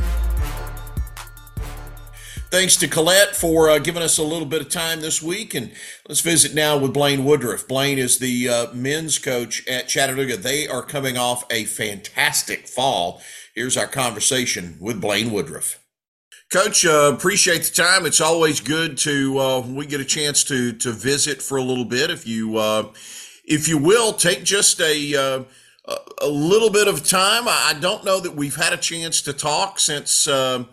Thanks 2.50 2.74
to 2.78 2.88
Colette 2.88 3.36
for 3.36 3.70
uh, 3.70 3.78
giving 3.78 4.02
us 4.02 4.18
a 4.18 4.24
little 4.24 4.46
bit 4.46 4.60
of 4.60 4.68
time 4.68 5.02
this 5.02 5.22
week. 5.22 5.54
And 5.54 5.70
let's 6.08 6.20
visit 6.20 6.52
now 6.52 6.76
with 6.76 6.92
Blaine 6.92 7.24
Woodruff. 7.24 7.68
Blaine 7.68 7.96
is 7.98 8.18
the 8.18 8.48
uh, 8.48 8.66
men's 8.72 9.18
coach 9.18 9.64
at 9.68 9.86
Chattanooga. 9.86 10.36
They 10.36 10.66
are 10.66 10.82
coming 10.82 11.16
off 11.16 11.44
a 11.48 11.64
fantastic 11.64 12.66
fall. 12.66 13.22
Here's 13.54 13.76
our 13.76 13.86
conversation 13.86 14.78
with 14.80 15.00
Blaine 15.00 15.30
Woodruff. 15.30 15.78
Coach, 16.52 16.84
uh, 16.84 17.12
appreciate 17.14 17.62
the 17.62 17.70
time. 17.70 18.04
It's 18.04 18.20
always 18.20 18.58
good 18.58 18.98
to 18.98 19.38
uh, 19.38 19.60
we 19.60 19.86
get 19.86 20.00
a 20.00 20.04
chance 20.04 20.42
to 20.44 20.72
to 20.72 20.90
visit 20.90 21.40
for 21.40 21.56
a 21.56 21.62
little 21.62 21.84
bit. 21.84 22.10
If 22.10 22.26
you 22.26 22.56
uh, 22.56 22.88
if 23.44 23.68
you 23.68 23.78
will, 23.78 24.12
take 24.12 24.42
just 24.42 24.80
a 24.80 25.46
uh, 25.86 25.96
a 26.20 26.28
little 26.28 26.70
bit 26.70 26.88
of 26.88 27.06
time. 27.06 27.44
I 27.46 27.74
don't 27.80 28.04
know 28.04 28.20
that 28.20 28.34
we've 28.34 28.56
had 28.56 28.72
a 28.72 28.76
chance 28.76 29.22
to 29.22 29.32
talk 29.32 29.78
since 29.78 30.28
uh, 30.28 30.64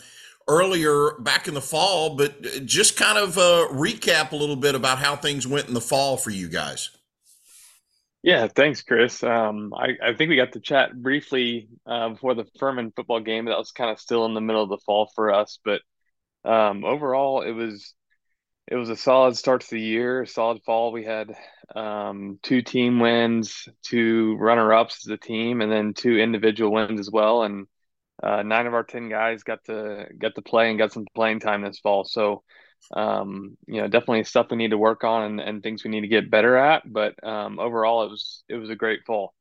earlier 0.47 1.11
back 1.19 1.47
in 1.47 1.53
the 1.53 1.61
fall, 1.61 2.15
but 2.15 2.65
just 2.65 2.97
kind 2.97 3.17
of 3.17 3.37
uh, 3.37 3.67
recap 3.71 4.31
a 4.31 4.35
little 4.35 4.55
bit 4.55 4.75
about 4.75 4.99
how 4.99 5.15
things 5.15 5.47
went 5.47 5.67
in 5.67 5.73
the 5.73 5.81
fall 5.81 6.17
for 6.17 6.29
you 6.29 6.47
guys. 6.47 6.89
Yeah, 8.23 8.47
thanks, 8.47 8.81
Chris. 8.81 9.23
Um, 9.23 9.73
I, 9.73 9.91
I, 10.03 10.13
think 10.13 10.29
we 10.29 10.35
got 10.35 10.51
to 10.53 10.59
chat 10.59 10.93
briefly 11.01 11.69
uh, 11.85 12.09
before 12.09 12.33
the 12.33 12.45
Furman 12.59 12.91
football 12.91 13.21
game. 13.21 13.45
That 13.45 13.57
was 13.57 13.71
kind 13.71 13.89
of 13.89 13.99
still 13.99 14.25
in 14.25 14.33
the 14.33 14.41
middle 14.41 14.63
of 14.63 14.69
the 14.69 14.79
fall 14.79 15.09
for 15.15 15.31
us, 15.31 15.59
but 15.63 15.81
um, 16.43 16.83
overall, 16.83 17.41
it 17.41 17.51
was 17.51 17.93
it 18.67 18.75
was 18.75 18.89
a 18.89 18.97
solid 18.97 19.37
start 19.37 19.61
to 19.61 19.69
the 19.69 19.81
year, 19.81 20.25
solid 20.25 20.61
fall. 20.65 20.91
We 20.91 21.05
had 21.05 21.33
um, 21.73 22.39
two 22.43 22.61
team 22.61 22.99
wins, 22.99 23.67
two 23.81 24.35
runner 24.37 24.73
ups 24.73 25.07
as 25.07 25.11
a 25.11 25.17
team, 25.17 25.61
and 25.61 25.71
then 25.71 25.93
two 25.93 26.17
individual 26.17 26.73
wins 26.73 26.99
as 26.99 27.09
well. 27.09 27.43
And 27.43 27.67
uh, 28.21 28.43
nine 28.43 28.67
of 28.67 28.73
our 28.73 28.83
ten 28.83 29.09
guys 29.09 29.43
got 29.43 29.63
to 29.65 30.07
got 30.17 30.35
to 30.35 30.41
play 30.41 30.69
and 30.69 30.77
got 30.77 30.91
some 30.91 31.05
playing 31.15 31.39
time 31.39 31.61
this 31.61 31.79
fall. 31.79 32.03
So, 32.03 32.43
um, 32.93 33.57
you 33.67 33.81
know, 33.81 33.87
definitely 33.87 34.25
stuff 34.25 34.47
we 34.51 34.57
need 34.57 34.71
to 34.71 34.77
work 34.77 35.05
on 35.05 35.23
and, 35.23 35.39
and 35.39 35.63
things 35.63 35.83
we 35.83 35.91
need 35.91 36.01
to 36.01 36.07
get 36.07 36.29
better 36.29 36.57
at. 36.57 36.83
But 36.91 37.23
um, 37.23 37.59
overall, 37.59 38.03
it 38.03 38.09
was 38.09 38.43
it 38.49 38.55
was 38.55 38.69
a 38.69 38.75
great 38.75 39.05
fall. 39.05 39.33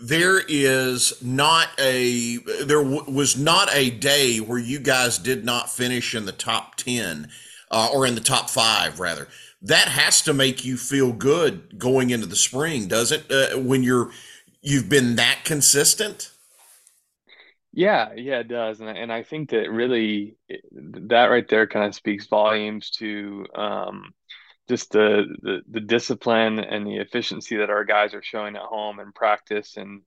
There 0.00 0.40
is 0.46 1.20
not 1.22 1.68
a 1.78 2.36
there 2.36 2.84
w- 2.84 3.10
was 3.10 3.38
not 3.38 3.68
a 3.72 3.90
day 3.90 4.38
where 4.38 4.58
you 4.58 4.80
guys 4.80 5.18
did 5.18 5.44
not 5.44 5.70
finish 5.70 6.14
in 6.14 6.26
the 6.26 6.32
top 6.32 6.76
ten 6.76 7.30
uh, 7.70 7.90
or 7.92 8.06
in 8.06 8.14
the 8.14 8.20
top 8.20 8.50
five 8.50 9.00
rather. 9.00 9.28
That 9.62 9.88
has 9.88 10.22
to 10.22 10.32
make 10.32 10.64
you 10.64 10.76
feel 10.76 11.12
good 11.12 11.78
going 11.78 12.10
into 12.10 12.26
the 12.26 12.36
spring, 12.36 12.86
does 12.86 13.10
it? 13.10 13.30
Uh, 13.30 13.58
when 13.58 13.82
you're 13.82 14.10
you've 14.62 14.88
been 14.88 15.16
that 15.16 15.40
consistent. 15.44 16.30
Yeah, 17.72 18.12
yeah, 18.16 18.40
it 18.40 18.48
does, 18.48 18.80
and 18.80 18.88
and 18.96 19.12
I 19.12 19.22
think 19.22 19.50
that 19.50 19.70
really 19.70 20.36
that 20.72 21.26
right 21.26 21.46
there 21.48 21.66
kind 21.66 21.86
of 21.86 21.94
speaks 21.94 22.26
volumes 22.26 22.90
to 22.92 23.46
um, 23.54 24.14
just 24.68 24.90
the, 24.90 25.26
the 25.42 25.60
the 25.68 25.80
discipline 25.80 26.58
and 26.58 26.86
the 26.86 26.96
efficiency 26.96 27.56
that 27.56 27.70
our 27.70 27.84
guys 27.84 28.14
are 28.14 28.22
showing 28.22 28.56
at 28.56 28.62
home 28.62 28.98
and 29.00 29.14
practice, 29.14 29.76
and 29.76 30.02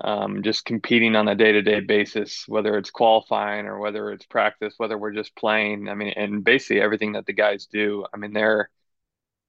um, 0.00 0.42
just 0.42 0.64
competing 0.64 1.14
on 1.16 1.28
a 1.28 1.34
day 1.34 1.52
to 1.52 1.62
day 1.62 1.80
basis, 1.80 2.44
whether 2.48 2.76
it's 2.76 2.90
qualifying 2.90 3.66
or 3.66 3.78
whether 3.78 4.10
it's 4.10 4.26
practice, 4.26 4.74
whether 4.76 4.98
we're 4.98 5.12
just 5.12 5.36
playing. 5.36 5.88
I 5.88 5.94
mean, 5.94 6.12
and 6.16 6.44
basically 6.44 6.80
everything 6.80 7.12
that 7.12 7.26
the 7.26 7.32
guys 7.32 7.66
do. 7.66 8.04
I 8.12 8.16
mean, 8.16 8.32
they're 8.32 8.70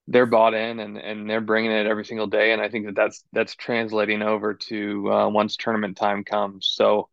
they're 0.07 0.27
bought 0.27 0.53
in 0.53 0.79
and 0.79 0.97
and 0.97 1.29
they're 1.29 1.41
bringing 1.41 1.71
it 1.71 1.87
every 1.87 2.05
single 2.05 2.27
day, 2.27 2.53
and 2.53 2.61
I 2.61 2.69
think 2.69 2.85
that 2.85 2.95
that's 2.95 3.23
that's 3.33 3.55
translating 3.55 4.21
over 4.21 4.53
to 4.53 5.11
uh, 5.11 5.29
once 5.29 5.55
tournament 5.57 5.97
time 5.97 6.23
comes. 6.23 6.67
So. 6.73 7.09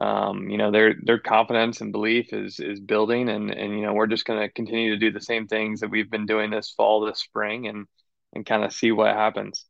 Um, 0.00 0.50
you 0.50 0.58
know 0.58 0.72
their 0.72 0.96
their 1.04 1.20
confidence 1.20 1.80
and 1.80 1.92
belief 1.92 2.32
is 2.32 2.58
is 2.58 2.80
building 2.80 3.28
and 3.28 3.52
and 3.52 3.74
you 3.74 3.82
know 3.82 3.92
we're 3.92 4.08
just 4.08 4.24
going 4.24 4.40
to 4.40 4.48
continue 4.52 4.90
to 4.90 4.98
do 4.98 5.12
the 5.12 5.20
same 5.20 5.46
things 5.46 5.78
that 5.80 5.90
we've 5.90 6.10
been 6.10 6.26
doing 6.26 6.50
this 6.50 6.72
fall 6.76 7.02
this 7.06 7.20
spring 7.20 7.68
and 7.68 7.86
and 8.32 8.44
kind 8.44 8.64
of 8.64 8.72
see 8.72 8.90
what 8.90 9.14
happens 9.14 9.66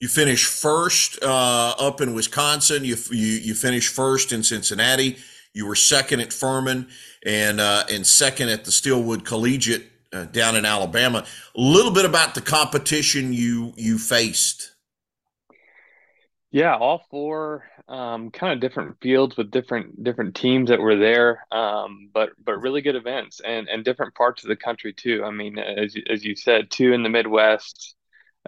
you 0.00 0.08
finished 0.08 0.46
first 0.46 1.22
uh, 1.22 1.74
up 1.78 2.00
in 2.00 2.14
Wisconsin. 2.14 2.84
You, 2.84 2.96
you 3.10 3.26
you 3.26 3.54
finished 3.54 3.94
first 3.94 4.32
in 4.32 4.42
Cincinnati. 4.42 5.18
You 5.52 5.66
were 5.66 5.74
second 5.74 6.20
at 6.20 6.32
Furman 6.32 6.88
and 7.24 7.60
uh, 7.60 7.84
and 7.90 8.06
second 8.06 8.48
at 8.48 8.64
the 8.64 8.72
Steelwood 8.72 9.24
Collegiate 9.24 9.86
uh, 10.12 10.24
down 10.24 10.56
in 10.56 10.64
Alabama. 10.64 11.26
A 11.56 11.60
little 11.60 11.92
bit 11.92 12.06
about 12.06 12.34
the 12.34 12.40
competition 12.40 13.32
you 13.32 13.74
you 13.76 13.98
faced. 13.98 14.72
Yeah, 16.50 16.74
all 16.74 17.06
four 17.10 17.64
um, 17.86 18.30
kind 18.30 18.52
of 18.52 18.60
different 18.60 18.96
fields 19.00 19.36
with 19.36 19.50
different 19.50 20.02
different 20.02 20.34
teams 20.34 20.70
that 20.70 20.80
were 20.80 20.96
there, 20.96 21.46
um, 21.52 22.08
but 22.12 22.30
but 22.42 22.60
really 22.60 22.80
good 22.80 22.96
events 22.96 23.40
and 23.40 23.68
and 23.68 23.84
different 23.84 24.14
parts 24.14 24.42
of 24.42 24.48
the 24.48 24.56
country 24.56 24.94
too. 24.94 25.22
I 25.24 25.30
mean, 25.30 25.58
as 25.58 25.94
as 26.08 26.24
you 26.24 26.34
said, 26.34 26.70
two 26.70 26.92
in 26.92 27.02
the 27.02 27.08
Midwest, 27.08 27.96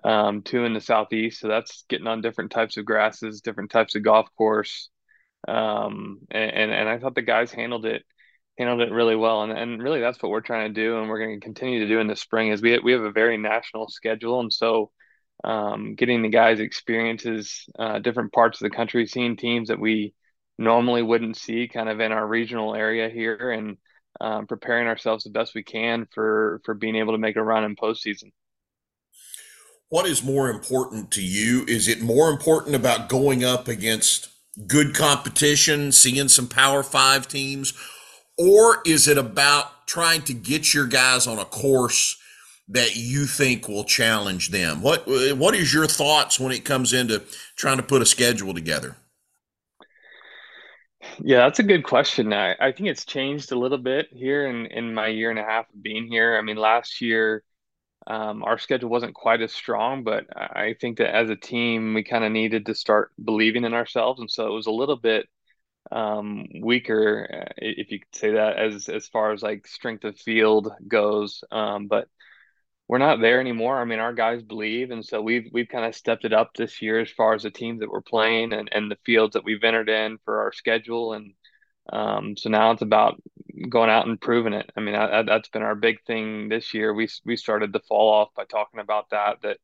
um, 0.05 0.43
two 0.43 0.65
in 0.65 0.75
the 0.75 0.81
southeast. 0.81 1.41
So 1.41 1.49
that's 1.49 1.85
getting 1.89 2.07
on 2.07 2.21
different 2.21 2.51
types 2.51 2.77
of 2.77 2.85
grasses, 2.85 3.41
different 3.41 3.71
types 3.71 3.95
of 3.95 4.03
golf 4.03 4.29
course. 4.37 4.91
Um, 5.47 6.21
and, 6.31 6.71
and 6.71 6.89
I 6.89 6.99
thought 6.99 7.15
the 7.15 7.23
guys 7.23 7.53
handled 7.53 7.87
it 7.87 8.05
handled 8.59 8.81
it 8.83 8.93
really 8.93 9.17
well. 9.17 9.43
And, 9.43 9.53
and 9.53 9.83
really 9.83 10.01
that's 10.01 10.23
what 10.23 10.31
we're 10.31 10.41
trying 10.41 10.73
to 10.73 10.81
do. 10.81 10.99
And 10.99 11.09
we're 11.09 11.25
going 11.25 11.41
to 11.41 11.45
continue 11.45 11.81
to 11.81 11.89
do 11.89 12.01
in 12.01 12.07
the 12.07 12.17
spring 12.17 12.49
is 12.49 12.61
we, 12.61 12.79
we 12.79 12.93
have 12.93 13.03
a 13.03 13.11
very 13.11 13.39
national 13.39 13.89
schedule. 13.89 14.41
And 14.41 14.53
so 14.53 14.91
um, 15.43 15.95
getting 15.95 16.23
the 16.23 16.29
guys 16.29 16.61
experiences, 16.61 17.67
uh, 17.79 17.99
different 17.99 18.33
parts 18.33 18.61
of 18.61 18.71
the 18.71 18.77
country, 18.77 19.07
seeing 19.07 19.37
teams 19.37 19.69
that 19.69 19.81
we 19.81 20.15
normally 20.59 21.03
wouldn't 21.03 21.37
see 21.37 21.67
kind 21.67 21.89
of 21.89 22.01
in 22.01 22.13
our 22.13 22.27
regional 22.27 22.75
area 22.75 23.09
here 23.09 23.51
and 23.51 23.79
um, 24.21 24.47
preparing 24.47 24.87
ourselves 24.87 25.25
the 25.25 25.31
best 25.31 25.55
we 25.55 25.65
can 25.65 26.07
for, 26.13 26.61
for 26.65 26.75
being 26.75 26.97
able 26.97 27.15
to 27.15 27.19
make 27.19 27.37
a 27.37 27.43
run 27.43 27.65
in 27.65 27.75
postseason 27.75 28.31
what 29.93 30.07
is 30.07 30.25
more 30.25 30.49
important 30.49 31.11
to 31.11 31.21
you? 31.23 31.67
Is 31.69 31.87
it 31.87 32.01
more 32.01 32.31
important 32.31 32.75
about 32.75 33.11
going 33.11 33.45
up 33.45 33.69
against 33.69 34.31
good 34.67 34.95
competition, 34.95 35.93
seeing 35.93 36.29
some 36.29 36.49
Power 36.49 36.83
Five 36.83 37.29
teams, 37.29 37.75
or 38.39 38.79
is 38.87 39.07
it 39.07 39.19
about 39.19 39.87
trying 39.87 40.23
to 40.23 40.33
get 40.33 40.73
your 40.73 40.87
guys 40.87 41.27
on 41.27 41.39
a 41.39 41.45
course 41.45 42.19
that 42.69 42.97
you 42.97 43.27
think 43.27 43.69
will 43.69 43.85
challenge 43.85 44.49
them? 44.49 44.81
What 44.81 45.07
What 45.37 45.55
is 45.55 45.75
your 45.75 45.87
thoughts 45.87 46.41
when 46.41 46.53
it 46.53 46.65
comes 46.65 46.95
into 46.95 47.23
trying 47.57 47.77
to 47.77 47.83
put 47.83 48.01
a 48.01 48.07
schedule 48.07 48.55
together? 48.55 48.97
Yeah, 51.23 51.41
that's 51.41 51.59
a 51.59 51.65
good 51.65 51.85
question. 51.85 52.33
I, 52.33 52.55
I 52.59 52.73
think 52.73 52.89
it's 52.89 53.05
changed 53.05 53.53
a 53.53 53.59
little 53.59 53.77
bit 53.77 54.09
here 54.11 54.47
in, 54.47 54.65
in 54.67 54.95
my 54.95 55.09
year 55.09 55.29
and 55.29 55.39
a 55.39 55.45
half 55.45 55.69
of 55.69 55.83
being 55.83 56.07
here. 56.11 56.39
I 56.39 56.41
mean, 56.41 56.57
last 56.57 57.03
year 57.03 57.43
um, 58.07 58.43
our 58.45 58.59
schedule 58.59 58.91
wasn't 58.91 59.15
quite 59.15 59.43
as 59.43 59.53
strong, 59.53 60.03
but 60.05 60.27
I 60.37 60.75
think 60.81 60.99
that 60.99 61.15
as 61.15 61.31
a 61.31 61.37
team, 61.37 61.95
we 61.95 62.03
kind 62.03 62.25
of 62.25 62.33
needed 62.33 62.67
to 62.67 62.75
start 62.75 63.13
believing 63.23 63.65
in 63.65 63.75
ourselves, 63.75 64.21
and 64.21 64.31
so 64.31 64.47
it 64.49 64.55
was 64.55 64.67
a 64.67 64.73
little 64.73 64.97
bit 64.97 65.27
um, 65.91 66.47
weaker, 66.61 67.47
uh, 67.49 67.53
if 67.59 67.91
you 67.91 68.01
could 68.01 68.15
say 68.15 68.33
that, 68.33 68.59
as 68.59 68.89
as 68.89 69.09
far 69.09 69.33
as 69.33 69.43
like 69.43 69.67
strength 69.67 70.05
of 70.05 70.19
field 70.19 70.73
goes. 70.89 71.45
Um, 71.51 71.89
but 71.89 72.09
we're 72.89 72.99
not 72.99 73.21
there 73.21 73.41
anymore. 73.41 73.81
I 73.81 73.85
mean, 73.85 74.01
our 74.01 74.13
guys 74.13 74.43
believe, 74.43 74.91
and 74.91 75.05
so 75.05 75.23
we've 75.23 75.49
we've 75.53 75.69
kind 75.69 75.85
of 75.87 75.95
stepped 75.95 76.25
it 76.25 76.33
up 76.33 76.55
this 76.55 76.83
year 76.83 77.01
as 77.01 77.11
far 77.11 77.35
as 77.35 77.45
the 77.45 77.51
teams 77.51 77.81
that 77.81 77.91
we're 77.91 78.03
playing 78.03 78.53
and 78.53 78.69
and 78.73 78.91
the 78.91 78.99
fields 79.07 79.35
that 79.35 79.45
we've 79.45 79.65
entered 79.65 79.89
in 79.89 80.19
for 80.25 80.43
our 80.43 80.53
schedule 80.53 81.13
and 81.15 81.35
um, 81.93 82.37
so 82.37 82.49
now 82.49 82.71
it's 82.71 82.83
about 82.83 83.21
going 83.69 83.91
out 83.91 84.07
and 84.07 84.21
proving 84.21 84.53
it. 84.53 84.71
I 84.77 84.81
mean, 84.81 84.95
that, 84.95 85.29
has 85.29 85.49
been 85.53 85.63
our 85.63 85.75
big 85.75 86.03
thing 86.05 86.49
this 86.49 86.75
year. 86.75 86.93
We 86.95 87.09
we 87.25 87.37
started 87.37 87.73
the 87.73 87.81
fall 87.81 88.13
off 88.13 88.29
by 88.35 88.45
talking 88.45 88.81
about 88.81 89.11
that. 89.11 89.43
That 89.43 89.59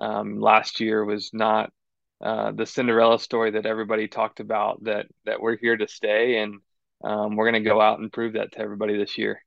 um, 0.00 0.40
last 0.40 0.80
year 0.80 1.04
was 1.04 1.30
not 1.32 1.72
uh, 2.22 2.52
the 2.52 2.66
Cinderella 2.66 3.18
story 3.18 3.52
that 3.52 3.66
everybody 3.66 4.08
talked 4.08 4.40
about. 4.40 4.84
That 4.84 5.06
that 5.24 5.40
we're 5.40 5.56
here 5.56 5.76
to 5.76 5.88
stay, 5.88 6.38
and 6.38 6.60
um, 7.02 7.36
we're 7.36 7.50
going 7.50 7.62
to 7.62 7.68
go 7.68 7.80
out 7.80 7.98
and 7.98 8.12
prove 8.12 8.34
that 8.34 8.52
to 8.52 8.58
everybody 8.60 8.96
this 8.96 9.16
year. 9.16 9.42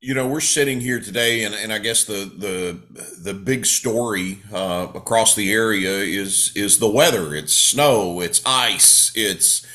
You 0.00 0.14
know, 0.14 0.28
we're 0.28 0.40
sitting 0.40 0.80
here 0.80 1.00
today, 1.00 1.42
and, 1.42 1.56
and 1.56 1.72
I 1.72 1.78
guess 1.78 2.04
the 2.04 2.30
the 2.36 2.78
the 3.20 3.34
big 3.34 3.66
story 3.66 4.38
uh, 4.52 4.88
across 4.94 5.34
the 5.34 5.52
area 5.52 5.90
is 5.90 6.52
is 6.54 6.78
the 6.78 6.88
weather. 6.88 7.34
It's 7.34 7.52
snow, 7.52 8.20
it's 8.20 8.40
ice, 8.46 9.10
it's 9.16 9.66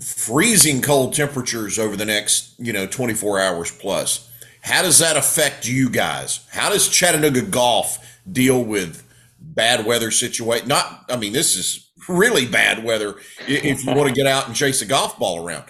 freezing 0.00 0.80
cold 0.80 1.14
temperatures 1.14 1.78
over 1.78 1.96
the 1.96 2.04
next 2.04 2.54
you 2.58 2.72
know 2.72 2.86
24 2.86 3.40
hours 3.40 3.70
plus. 3.70 4.28
How 4.62 4.82
does 4.82 5.00
that 5.00 5.16
affect 5.16 5.66
you 5.66 5.90
guys? 5.90 6.46
How 6.50 6.70
does 6.70 6.88
Chattanooga 6.88 7.42
golf 7.42 8.20
deal 8.30 8.62
with 8.62 9.04
bad 9.40 9.84
weather 9.84 10.12
situation? 10.12 10.68
Not, 10.68 11.04
I 11.08 11.16
mean, 11.16 11.32
this 11.32 11.56
is 11.56 11.90
really 12.08 12.46
bad 12.46 12.84
weather 12.84 13.16
if 13.48 13.84
you 13.84 13.92
want 13.92 14.08
to 14.08 14.14
get 14.14 14.28
out 14.28 14.46
and 14.46 14.54
chase 14.54 14.80
a 14.80 14.86
golf 14.86 15.18
ball 15.18 15.44
around. 15.44 15.64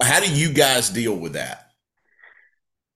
How 0.00 0.20
do 0.20 0.32
you 0.32 0.52
guys 0.52 0.88
deal 0.88 1.16
with 1.16 1.32
that? 1.32 1.70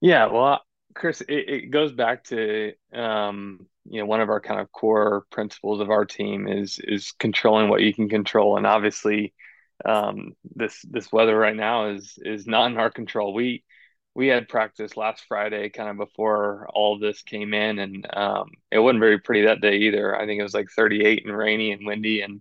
Yeah, 0.01 0.27
well, 0.27 0.61
Chris, 0.95 1.23
it, 1.23 1.49
it 1.49 1.71
goes 1.71 1.91
back 1.91 2.25
to 2.25 2.73
um, 2.95 3.67
you 3.85 4.01
know 4.01 4.07
one 4.07 4.21
of 4.21 4.29
our 4.29 4.41
kind 4.41 4.61
of 4.61 4.71
core 4.71 5.25
principles 5.31 5.81
of 5.81 5.91
our 5.91 6.05
team 6.05 6.47
is 6.47 6.79
is 6.83 7.13
controlling 7.19 7.69
what 7.69 7.83
you 7.83 7.93
can 7.93 8.09
control, 8.09 8.57
and 8.57 8.67
obviously 8.67 9.33
um, 9.85 10.35
this 10.55 10.81
this 10.89 11.13
weather 11.13 11.37
right 11.37 11.57
now 11.57 11.91
is 11.91 12.19
is 12.19 12.47
not 12.47 12.71
in 12.71 12.79
our 12.79 12.91
control. 12.91 13.35
We 13.35 13.65
we 14.15 14.29
had 14.29 14.49
practice 14.49 14.97
last 14.97 15.25
Friday, 15.29 15.69
kind 15.69 15.91
of 15.91 15.99
before 15.99 16.67
all 16.73 16.99
this 16.99 17.23
came 17.23 17.53
in, 17.53 17.79
and 17.79 18.07
um, 18.17 18.49
it 18.71 18.79
wasn't 18.79 19.01
very 19.01 19.19
pretty 19.21 19.43
that 19.47 19.61
day 19.61 19.77
either. 19.77 20.17
I 20.17 20.27
think 20.27 20.41
it 20.41 20.45
was 20.45 20.55
like 20.55 20.71
38 20.75 21.27
and 21.27 21.37
rainy 21.37 21.73
and 21.73 21.87
windy, 21.87 22.23
and 22.23 22.41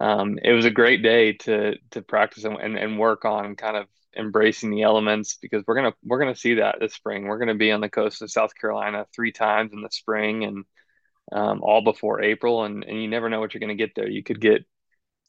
um, 0.00 0.38
it 0.42 0.52
was 0.52 0.64
a 0.64 0.70
great 0.70 1.02
day 1.02 1.34
to 1.34 1.74
to 1.90 2.02
practice 2.02 2.44
and, 2.44 2.56
and, 2.56 2.76
and 2.76 2.98
work 2.98 3.24
on 3.24 3.54
kind 3.56 3.76
of 3.76 3.86
embracing 4.16 4.70
the 4.70 4.82
elements 4.82 5.36
because 5.40 5.62
we're 5.66 5.74
gonna 5.74 5.94
we're 6.04 6.18
gonna 6.18 6.34
see 6.34 6.54
that 6.54 6.76
this 6.80 6.94
spring. 6.94 7.26
We're 7.26 7.38
gonna 7.38 7.54
be 7.54 7.72
on 7.72 7.80
the 7.80 7.90
coast 7.90 8.22
of 8.22 8.30
South 8.30 8.54
Carolina 8.54 9.06
three 9.14 9.32
times 9.32 9.72
in 9.74 9.82
the 9.82 9.90
spring 9.90 10.44
and 10.44 10.64
um, 11.32 11.62
all 11.62 11.82
before 11.82 12.22
April, 12.22 12.64
and 12.64 12.82
and 12.84 13.00
you 13.02 13.08
never 13.08 13.28
know 13.28 13.40
what 13.40 13.52
you're 13.52 13.60
gonna 13.60 13.74
get 13.74 13.94
there. 13.94 14.08
You 14.08 14.22
could 14.22 14.40
get 14.40 14.64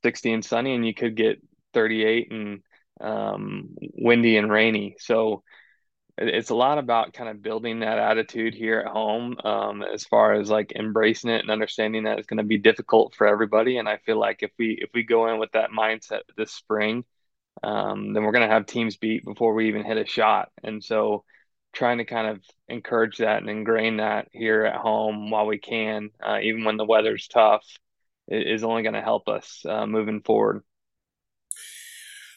60 0.06 0.34
and 0.34 0.46
sunny, 0.46 0.76
and 0.76 0.86
you 0.86 0.94
could 0.94 1.16
get 1.16 1.42
38 1.74 2.32
and 2.32 2.62
um, 3.02 3.76
windy 3.80 4.38
and 4.38 4.52
rainy. 4.52 4.98
So 5.00 5.42
it's 6.20 6.52
a 6.52 6.56
lot 6.56 6.78
about 6.78 7.14
kind 7.14 7.28
of 7.28 7.42
building 7.42 7.80
that 7.80 7.98
attitude 7.98 8.54
here 8.54 8.82
at 8.82 8.92
home 8.92 9.36
um, 9.44 9.82
as 9.82 10.06
far 10.06 10.34
as 10.34 10.48
like 10.48 10.74
embracing 10.76 11.32
it 11.32 11.42
and 11.42 11.50
understanding 11.50 12.04
that 12.04 12.20
it's 12.20 12.28
going 12.28 12.38
to 12.38 12.44
be 12.44 12.60
difficult 12.60 13.14
for 13.16 13.28
everybody 13.28 13.78
and 13.80 13.90
i 13.90 13.98
feel 13.98 14.18
like 14.18 14.42
if 14.42 14.52
we 14.58 14.78
if 14.82 14.90
we 14.94 15.04
go 15.04 15.28
in 15.28 15.40
with 15.40 15.52
that 15.52 15.72
mindset 15.72 16.22
this 16.38 16.52
spring 16.52 17.04
um, 17.64 18.14
then 18.14 18.24
we're 18.24 18.32
going 18.32 18.48
to 18.48 18.54
have 18.54 18.66
teams 18.66 18.96
beat 18.96 19.26
before 19.26 19.54
we 19.54 19.68
even 19.68 19.84
hit 19.84 19.98
a 19.98 20.06
shot 20.06 20.52
and 20.64 20.82
so 20.82 21.26
trying 21.74 21.98
to 21.98 22.06
kind 22.06 22.28
of 22.28 22.42
encourage 22.70 23.18
that 23.18 23.42
and 23.42 23.50
ingrain 23.50 23.98
that 23.98 24.30
here 24.32 24.64
at 24.64 24.80
home 24.80 25.30
while 25.30 25.46
we 25.46 25.58
can 25.58 26.12
uh, 26.26 26.40
even 26.42 26.64
when 26.64 26.78
the 26.78 26.86
weather's 26.86 27.28
tough 27.28 27.66
is 28.28 28.64
only 28.64 28.84
going 28.84 28.94
to 28.94 29.02
help 29.02 29.28
us 29.28 29.64
uh, 29.68 29.86
moving 29.86 30.22
forward 30.22 30.64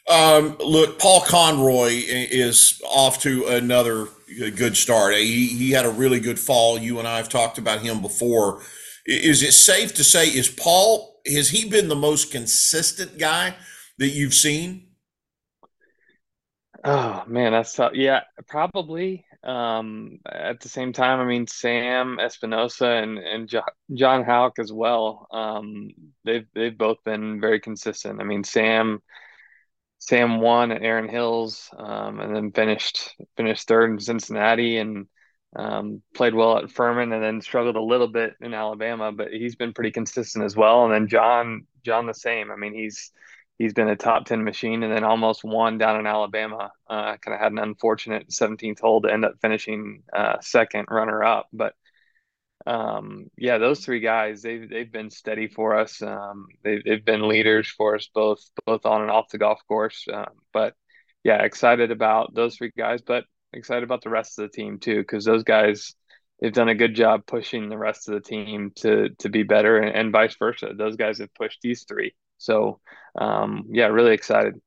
um, 0.08 0.56
look, 0.58 0.98
Paul 0.98 1.20
Conroy 1.20 1.90
is 1.92 2.80
off 2.88 3.20
to 3.22 3.46
another 3.46 4.08
good 4.56 4.76
start. 4.76 5.14
He, 5.14 5.48
he 5.48 5.70
had 5.70 5.84
a 5.84 5.90
really 5.90 6.18
good 6.18 6.38
fall. 6.38 6.78
You 6.78 6.98
and 6.98 7.06
I 7.06 7.18
have 7.18 7.28
talked 7.28 7.58
about 7.58 7.80
him 7.80 8.00
before. 8.00 8.62
Is 9.04 9.42
it 9.42 9.52
safe 9.52 9.94
to 9.94 10.04
say, 10.04 10.28
is 10.28 10.48
Paul, 10.48 11.20
has 11.26 11.50
he 11.50 11.68
been 11.68 11.88
the 11.88 11.96
most 11.96 12.30
consistent 12.32 13.18
guy 13.18 13.54
that 13.98 14.08
you've 14.08 14.34
seen? 14.34 14.86
Oh 16.84 17.24
man, 17.26 17.52
that's 17.52 17.74
tough. 17.74 17.92
Yeah, 17.94 18.22
probably. 18.46 19.26
Um, 19.44 20.18
at 20.26 20.60
the 20.60 20.68
same 20.68 20.92
time, 20.92 21.20
I 21.20 21.24
mean, 21.24 21.46
Sam 21.46 22.18
Espinosa 22.18 22.88
and 22.88 23.18
and 23.18 23.50
John 23.94 24.24
Houck 24.24 24.58
as 24.58 24.72
well. 24.72 25.28
Um, 25.30 25.90
they've 26.24 26.46
they've 26.54 26.76
both 26.76 26.98
been 27.04 27.40
very 27.40 27.60
consistent. 27.60 28.20
I 28.20 28.24
mean, 28.24 28.44
Sam 28.44 29.00
Sam 29.98 30.40
won 30.40 30.72
at 30.72 30.82
Erin 30.82 31.08
Hills, 31.08 31.70
um, 31.76 32.20
and 32.20 32.34
then 32.34 32.52
finished 32.52 33.14
finished 33.36 33.68
third 33.68 33.90
in 33.90 34.00
Cincinnati, 34.00 34.78
and 34.78 35.06
um, 35.56 36.02
played 36.14 36.34
well 36.34 36.58
at 36.58 36.70
Furman, 36.70 37.12
and 37.12 37.22
then 37.22 37.40
struggled 37.40 37.76
a 37.76 37.82
little 37.82 38.08
bit 38.08 38.34
in 38.40 38.54
Alabama. 38.54 39.12
But 39.12 39.32
he's 39.32 39.56
been 39.56 39.72
pretty 39.72 39.92
consistent 39.92 40.44
as 40.44 40.56
well. 40.56 40.84
And 40.84 40.92
then 40.92 41.08
John 41.08 41.66
John 41.84 42.06
the 42.06 42.14
same. 42.14 42.50
I 42.50 42.56
mean, 42.56 42.74
he's 42.74 43.12
he's 43.58 43.74
been 43.74 43.88
a 43.88 43.96
top 43.96 44.26
ten 44.26 44.44
machine, 44.44 44.82
and 44.82 44.92
then 44.92 45.04
almost 45.04 45.44
won 45.44 45.78
down 45.78 45.98
in 46.00 46.06
Alabama. 46.06 46.70
Uh, 46.88 47.16
kind 47.18 47.34
of 47.34 47.40
had 47.40 47.52
an 47.52 47.58
unfortunate 47.58 48.30
17th 48.30 48.80
hole 48.80 49.02
to 49.02 49.12
end 49.12 49.24
up 49.24 49.34
finishing 49.40 50.02
uh, 50.12 50.36
second 50.40 50.86
runner 50.90 51.22
up, 51.22 51.48
but 51.52 51.74
um, 52.66 53.30
yeah, 53.36 53.58
those 53.58 53.84
three 53.84 54.00
guys, 54.00 54.42
they've 54.42 54.68
they've 54.68 54.92
been 54.92 55.10
steady 55.10 55.48
for 55.48 55.78
us. 55.78 56.02
Um, 56.02 56.48
they've 56.62 56.82
they've 56.84 57.04
been 57.04 57.26
leaders 57.28 57.68
for 57.68 57.94
us 57.94 58.08
both 58.14 58.40
both 58.66 58.84
on 58.84 59.02
and 59.02 59.10
off 59.10 59.30
the 59.30 59.38
golf 59.38 59.60
course. 59.66 60.06
Um, 60.12 60.32
but 60.52 60.74
yeah, 61.24 61.42
excited 61.42 61.90
about 61.90 62.34
those 62.34 62.56
three 62.56 62.72
guys, 62.76 63.00
but 63.00 63.24
excited 63.52 63.84
about 63.84 64.02
the 64.02 64.10
rest 64.10 64.38
of 64.38 64.42
the 64.50 64.54
team 64.54 64.78
too, 64.78 64.98
because 64.98 65.24
those 65.24 65.44
guys 65.44 65.94
they've 66.40 66.52
done 66.52 66.68
a 66.68 66.74
good 66.74 66.94
job 66.94 67.26
pushing 67.26 67.68
the 67.68 67.78
rest 67.78 68.08
of 68.08 68.14
the 68.14 68.20
team 68.20 68.72
to 68.76 69.10
to 69.20 69.28
be 69.30 69.44
better, 69.44 69.78
and, 69.78 69.96
and 69.96 70.12
vice 70.12 70.36
versa. 70.38 70.72
Those 70.76 70.96
guys 70.96 71.18
have 71.18 71.32
pushed 71.34 71.60
these 71.62 71.84
three. 71.88 72.14
So 72.38 72.80
um, 73.18 73.64
yeah, 73.70 73.86
really 73.86 74.14
excited. 74.14 74.60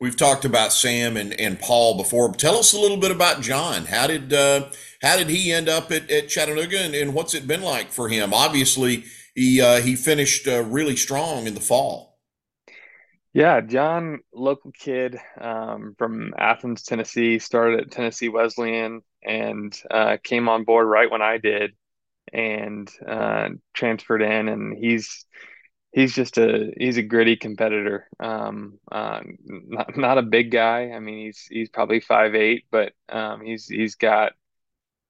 We've 0.00 0.16
talked 0.16 0.44
about 0.44 0.72
Sam 0.72 1.16
and, 1.16 1.38
and 1.40 1.58
Paul 1.58 1.96
before. 1.96 2.32
Tell 2.34 2.56
us 2.56 2.72
a 2.72 2.78
little 2.78 2.98
bit 2.98 3.10
about 3.10 3.40
John. 3.40 3.86
How 3.86 4.06
did 4.06 4.32
uh, 4.32 4.68
how 5.02 5.16
did 5.16 5.28
he 5.28 5.52
end 5.52 5.68
up 5.68 5.90
at, 5.90 6.10
at 6.10 6.28
Chattanooga, 6.28 6.78
and, 6.78 6.94
and, 6.94 7.14
what's 7.14 7.34
it 7.34 7.46
been 7.46 7.62
like 7.62 7.90
for 7.90 8.08
him? 8.08 8.32
Obviously, 8.32 9.04
he 9.34 9.60
uh, 9.60 9.80
he 9.80 9.96
finished 9.96 10.46
uh, 10.46 10.64
really 10.64 10.96
strong 10.96 11.46
in 11.46 11.54
the 11.54 11.60
fall. 11.60 12.18
Yeah, 13.32 13.60
John, 13.60 14.20
local 14.32 14.72
kid 14.72 15.18
um, 15.38 15.94
from 15.98 16.32
Athens, 16.38 16.82
Tennessee, 16.82 17.38
started 17.38 17.80
at 17.80 17.90
Tennessee 17.90 18.30
Wesleyan 18.30 19.02
and 19.22 19.78
uh, 19.90 20.16
came 20.22 20.48
on 20.48 20.64
board 20.64 20.86
right 20.88 21.10
when 21.10 21.20
I 21.22 21.38
did, 21.38 21.72
and 22.32 22.90
uh, 23.06 23.50
transferred 23.74 24.22
in, 24.22 24.48
and 24.48 24.76
he's 24.76 25.26
he's 25.92 26.14
just 26.14 26.38
a 26.38 26.72
he's 26.76 26.96
a 26.98 27.02
gritty 27.02 27.36
competitor. 27.36 28.08
Um, 28.20 28.78
uh, 28.90 29.20
not 29.44 29.96
not 29.96 30.18
a 30.18 30.22
big 30.22 30.50
guy. 30.50 30.90
I 30.90 30.98
mean, 31.00 31.26
he's 31.26 31.46
he's 31.50 31.68
probably 31.70 32.00
five 32.00 32.34
eight, 32.34 32.64
but 32.70 32.92
um, 33.08 33.40
he's 33.42 33.66
he's 33.66 33.94
got 33.96 34.32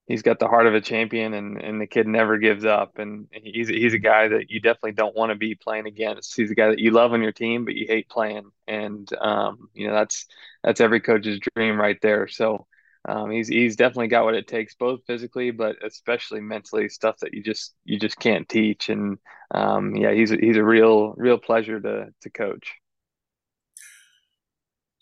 he's 0.06 0.22
got 0.22 0.38
the 0.38 0.48
heart 0.48 0.66
of 0.66 0.74
a 0.74 0.80
champion, 0.80 1.34
and 1.34 1.58
and 1.58 1.80
the 1.80 1.86
kid 1.86 2.06
never 2.06 2.38
gives 2.38 2.64
up. 2.64 2.98
And 2.98 3.28
he's 3.32 3.68
he's 3.68 3.94
a 3.94 3.98
guy 3.98 4.28
that 4.28 4.50
you 4.50 4.60
definitely 4.60 4.92
don't 4.92 5.16
want 5.16 5.30
to 5.30 5.36
be 5.36 5.54
playing 5.54 5.86
against. 5.86 6.36
He's 6.36 6.50
a 6.50 6.54
guy 6.56 6.68
that 6.70 6.80
you 6.80 6.92
love 6.92 7.12
on 7.12 7.22
your 7.22 7.32
team, 7.32 7.64
but 7.64 7.74
you 7.76 7.86
hate 7.88 8.08
playing. 8.08 8.50
And 8.68 9.08
um, 9.20 9.70
you 9.74 9.88
know 9.88 9.94
that's 9.94 10.26
that's 10.62 10.80
every 10.80 11.00
coach's 11.00 11.40
dream 11.56 11.80
right 11.80 12.00
there. 12.02 12.28
So 12.28 12.66
um, 13.06 13.30
he's 13.30 13.48
he's 13.48 13.76
definitely 13.76 14.08
got 14.08 14.24
what 14.24 14.34
it 14.34 14.48
takes, 14.48 14.74
both 14.74 15.00
physically, 15.06 15.50
but 15.52 15.76
especially 15.84 16.40
mentally, 16.40 16.88
stuff 16.88 17.18
that 17.20 17.34
you 17.34 17.42
just 17.42 17.74
you 17.84 17.98
just 17.98 18.18
can't 18.18 18.48
teach. 18.48 18.88
And 18.88 19.18
um, 19.52 19.94
yeah, 19.96 20.12
he's 20.12 20.30
he's 20.30 20.56
a 20.56 20.64
real 20.64 21.14
real 21.16 21.38
pleasure 21.38 21.80
to 21.80 22.08
to 22.22 22.30
coach. 22.30 22.74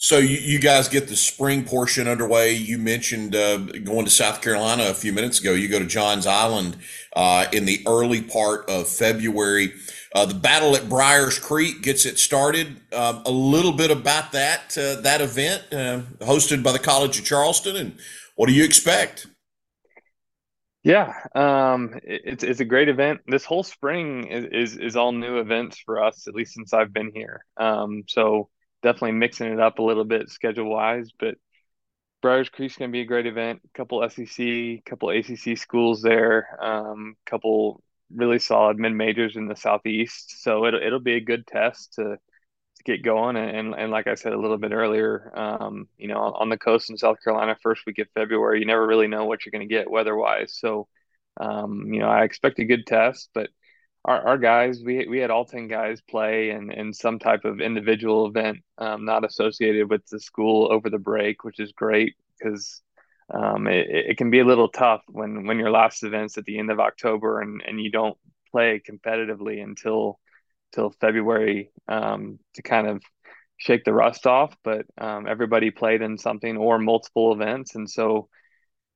So 0.04 0.18
you, 0.18 0.36
you 0.36 0.58
guys 0.58 0.86
get 0.88 1.08
the 1.08 1.16
spring 1.16 1.64
portion 1.64 2.06
underway. 2.06 2.52
You 2.52 2.76
mentioned 2.76 3.34
uh, 3.34 3.56
going 3.56 4.04
to 4.04 4.10
South 4.10 4.42
Carolina 4.42 4.88
a 4.90 4.92
few 4.92 5.14
minutes 5.14 5.40
ago. 5.40 5.54
You 5.54 5.66
go 5.66 5.78
to 5.78 5.86
Johns 5.86 6.26
Island 6.26 6.76
uh, 7.16 7.46
in 7.54 7.64
the 7.64 7.82
early 7.86 8.20
part 8.20 8.68
of 8.68 8.86
February. 8.86 9.72
Uh, 10.14 10.26
the 10.26 10.34
battle 10.34 10.76
at 10.76 10.90
Briars 10.90 11.38
Creek 11.38 11.80
gets 11.80 12.04
it 12.04 12.18
started. 12.18 12.82
Um, 12.92 13.22
a 13.24 13.30
little 13.30 13.72
bit 13.72 13.90
about 13.90 14.32
that 14.32 14.76
uh, 14.76 15.00
that 15.00 15.22
event 15.22 15.62
uh, 15.72 16.02
hosted 16.22 16.62
by 16.62 16.72
the 16.72 16.78
College 16.78 17.18
of 17.18 17.24
Charleston, 17.24 17.74
and 17.74 17.96
what 18.36 18.48
do 18.48 18.52
you 18.52 18.62
expect? 18.62 19.26
Yeah, 20.82 21.14
um, 21.34 21.98
it, 22.04 22.20
it's 22.26 22.44
it's 22.44 22.60
a 22.60 22.66
great 22.66 22.90
event. 22.90 23.22
This 23.26 23.46
whole 23.46 23.62
spring 23.62 24.26
is, 24.26 24.44
is, 24.52 24.76
is 24.76 24.96
all 24.96 25.12
new 25.12 25.38
events 25.38 25.78
for 25.78 26.04
us, 26.04 26.28
at 26.28 26.34
least 26.34 26.52
since 26.52 26.74
I've 26.74 26.92
been 26.92 27.10
here. 27.14 27.46
Um, 27.56 28.04
so 28.06 28.50
definitely 28.84 29.12
mixing 29.12 29.52
it 29.52 29.58
up 29.58 29.80
a 29.80 29.82
little 29.82 30.04
bit 30.04 30.28
schedule 30.28 30.70
wise, 30.70 31.10
but 31.18 31.36
Briars 32.22 32.50
Creek's 32.50 32.76
going 32.76 32.90
to 32.90 32.92
be 32.92 33.00
a 33.00 33.06
great 33.06 33.26
event. 33.26 33.60
A 33.64 33.78
couple 33.78 34.08
SEC, 34.08 34.38
a 34.38 34.82
couple 34.86 35.10
ACC 35.10 35.58
schools 35.58 36.02
there, 36.02 36.58
um, 36.62 37.16
couple 37.26 37.82
really 38.14 38.38
solid 38.38 38.78
mid 38.78 38.92
majors 38.92 39.36
in 39.36 39.48
the 39.48 39.56
southeast. 39.56 40.42
So 40.42 40.66
it'll 40.66 40.82
it'll 40.82 41.00
be 41.00 41.16
a 41.16 41.20
good 41.20 41.46
test 41.46 41.94
to 41.94 42.16
to 42.76 42.82
get 42.84 43.02
going. 43.02 43.36
And 43.36 43.56
and, 43.56 43.74
and 43.74 43.90
like 43.90 44.06
I 44.06 44.14
said 44.14 44.32
a 44.32 44.40
little 44.40 44.58
bit 44.58 44.72
earlier, 44.72 45.32
um, 45.34 45.88
you 45.98 46.08
know, 46.08 46.18
on 46.18 46.48
the 46.50 46.58
coast 46.58 46.90
in 46.90 46.98
South 46.98 47.18
Carolina, 47.24 47.56
first 47.62 47.84
week 47.86 47.98
of 47.98 48.08
February, 48.14 48.60
you 48.60 48.66
never 48.66 48.86
really 48.86 49.08
know 49.08 49.26
what 49.26 49.44
you're 49.44 49.52
going 49.52 49.68
to 49.68 49.74
get 49.74 49.90
weather 49.90 50.16
wise. 50.16 50.56
So, 50.58 50.88
um, 51.38 51.92
you 51.92 52.00
know, 52.00 52.08
I 52.08 52.24
expect 52.24 52.58
a 52.58 52.64
good 52.64 52.86
test, 52.86 53.30
but 53.34 53.50
our, 54.04 54.28
our 54.28 54.38
guys, 54.38 54.82
we 54.84 55.06
we 55.06 55.18
had 55.18 55.30
all 55.30 55.44
ten 55.44 55.68
guys 55.68 56.00
play 56.02 56.50
in 56.50 56.70
in 56.70 56.92
some 56.92 57.18
type 57.18 57.44
of 57.44 57.60
individual 57.60 58.26
event, 58.26 58.58
um, 58.78 59.04
not 59.04 59.24
associated 59.24 59.88
with 59.88 60.06
the 60.08 60.20
school 60.20 60.70
over 60.70 60.90
the 60.90 60.98
break, 60.98 61.44
which 61.44 61.58
is 61.58 61.72
great 61.72 62.14
because 62.38 62.82
um, 63.32 63.66
it, 63.66 63.88
it, 63.88 64.18
can 64.18 64.30
be 64.30 64.40
a 64.40 64.44
little 64.44 64.68
tough 64.68 65.02
when 65.08 65.46
when 65.46 65.58
your 65.58 65.70
last 65.70 66.02
event's 66.02 66.36
at 66.36 66.44
the 66.44 66.58
end 66.58 66.70
of 66.70 66.80
October 66.80 67.40
and 67.40 67.62
and 67.66 67.80
you 67.80 67.90
don't 67.90 68.18
play 68.50 68.80
competitively 68.86 69.62
until 69.62 70.20
till 70.74 70.90
February 71.00 71.70
um, 71.88 72.38
to 72.54 72.62
kind 72.62 72.86
of 72.86 73.02
shake 73.56 73.84
the 73.84 73.94
rust 73.94 74.26
off. 74.26 74.54
But 74.62 74.84
um, 74.98 75.26
everybody 75.26 75.70
played 75.70 76.02
in 76.02 76.18
something 76.18 76.58
or 76.58 76.78
multiple 76.78 77.32
events, 77.32 77.74
and 77.74 77.88
so 77.88 78.28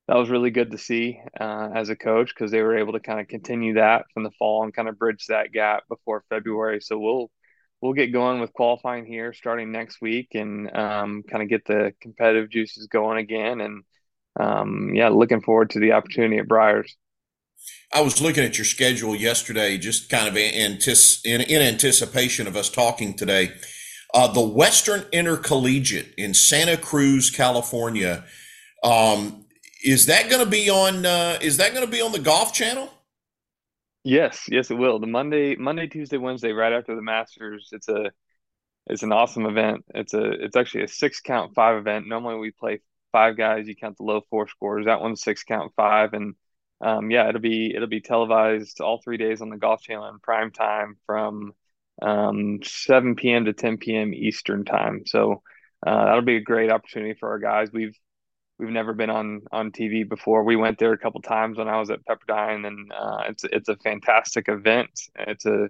that 0.09 0.17
was 0.17 0.31
really 0.31 0.49
good 0.49 0.71
to 0.71 0.77
see 0.79 1.21
uh, 1.39 1.69
as 1.75 1.89
a 1.89 1.95
coach 1.95 2.33
because 2.33 2.49
they 2.49 2.63
were 2.63 2.79
able 2.79 2.93
to 2.93 2.99
kind 2.99 3.19
of 3.19 3.27
continue 3.27 3.75
that 3.75 4.05
from 4.11 4.23
the 4.23 4.31
fall 4.39 4.63
and 4.63 4.73
kind 4.73 4.89
of 4.89 4.97
bridge 4.97 5.27
that 5.27 5.51
gap 5.51 5.83
before 5.87 6.23
February. 6.29 6.81
So 6.81 6.97
we'll 6.97 7.29
we'll 7.79 7.93
get 7.93 8.11
going 8.11 8.41
with 8.41 8.51
qualifying 8.51 9.05
here 9.05 9.33
starting 9.33 9.71
next 9.71 10.01
week 10.01 10.29
and 10.33 10.75
um, 10.75 11.21
kind 11.29 11.43
of 11.43 11.49
get 11.49 11.63
the 11.65 11.93
competitive 12.01 12.49
juices 12.49 12.87
going 12.87 13.19
again. 13.19 13.61
And 13.61 13.83
um, 14.39 14.95
yeah, 14.95 15.09
looking 15.09 15.41
forward 15.41 15.69
to 15.71 15.79
the 15.79 15.91
opportunity 15.91 16.39
at 16.39 16.47
Briars. 16.47 16.97
I 17.93 18.01
was 18.01 18.19
looking 18.19 18.43
at 18.43 18.57
your 18.57 18.65
schedule 18.65 19.15
yesterday, 19.15 19.77
just 19.77 20.09
kind 20.09 20.27
of 20.27 20.35
in, 20.35 20.79
in, 21.23 21.61
anticipation 21.61 22.47
of 22.47 22.55
us 22.55 22.69
talking 22.69 23.13
today. 23.13 23.51
Uh, 24.11 24.25
the 24.25 24.41
Western 24.41 25.05
Intercollegiate 25.11 26.15
in 26.17 26.33
Santa 26.33 26.77
Cruz, 26.77 27.29
California. 27.29 28.23
Um, 28.83 29.45
is 29.83 30.07
that 30.07 30.29
going 30.29 30.43
to 30.43 30.49
be 30.49 30.69
on? 30.69 31.05
Uh, 31.05 31.37
is 31.41 31.57
that 31.57 31.73
going 31.73 31.85
to 31.85 31.91
be 31.91 32.01
on 32.01 32.11
the 32.11 32.19
Golf 32.19 32.53
Channel? 32.53 32.91
Yes, 34.03 34.47
yes, 34.49 34.71
it 34.71 34.75
will. 34.75 34.99
The 34.99 35.07
Monday, 35.07 35.55
Monday, 35.55 35.87
Tuesday, 35.87 36.17
Wednesday, 36.17 36.51
right 36.51 36.73
after 36.73 36.95
the 36.95 37.01
Masters. 37.01 37.69
It's 37.71 37.89
a, 37.89 38.11
it's 38.87 39.03
an 39.03 39.11
awesome 39.11 39.45
event. 39.45 39.85
It's 39.93 40.13
a, 40.13 40.31
it's 40.31 40.55
actually 40.55 40.83
a 40.83 40.87
six 40.87 41.19
count 41.19 41.53
five 41.53 41.77
event. 41.77 42.07
Normally 42.07 42.37
we 42.37 42.51
play 42.51 42.81
five 43.11 43.37
guys. 43.37 43.67
You 43.67 43.75
count 43.75 43.97
the 43.97 44.03
low 44.03 44.21
four 44.29 44.47
scores. 44.47 44.85
That 44.85 45.01
one's 45.01 45.21
six 45.21 45.43
count 45.43 45.73
five, 45.75 46.13
and 46.13 46.35
um, 46.81 47.11
yeah, 47.11 47.27
it'll 47.27 47.41
be 47.41 47.73
it'll 47.75 47.87
be 47.87 48.01
televised 48.01 48.79
all 48.81 49.01
three 49.03 49.17
days 49.17 49.41
on 49.41 49.49
the 49.49 49.57
Golf 49.57 49.81
Channel 49.81 50.07
in 50.07 50.19
prime 50.19 50.51
time 50.51 50.95
from 51.05 51.53
um, 52.01 52.59
7 52.63 53.15
p.m. 53.15 53.45
to 53.45 53.53
10 53.53 53.77
p.m. 53.77 54.13
Eastern 54.13 54.63
time. 54.63 55.03
So 55.05 55.43
uh, 55.85 56.05
that'll 56.05 56.21
be 56.21 56.37
a 56.37 56.41
great 56.41 56.71
opportunity 56.71 57.15
for 57.19 57.29
our 57.29 57.39
guys. 57.39 57.69
We've 57.71 57.97
we've 58.59 58.69
never 58.69 58.93
been 58.93 59.09
on 59.09 59.41
on 59.51 59.71
TV 59.71 60.07
before. 60.07 60.43
We 60.43 60.55
went 60.55 60.77
there 60.77 60.91
a 60.91 60.97
couple 60.97 61.21
times 61.21 61.57
when 61.57 61.69
I 61.69 61.79
was 61.79 61.89
at 61.89 62.05
Pepperdine, 62.05 62.67
and 62.67 62.91
uh, 62.91 63.23
it's 63.29 63.43
it's 63.45 63.69
a 63.69 63.77
fantastic 63.77 64.49
event. 64.49 64.91
It's 65.15 65.45
a 65.45 65.69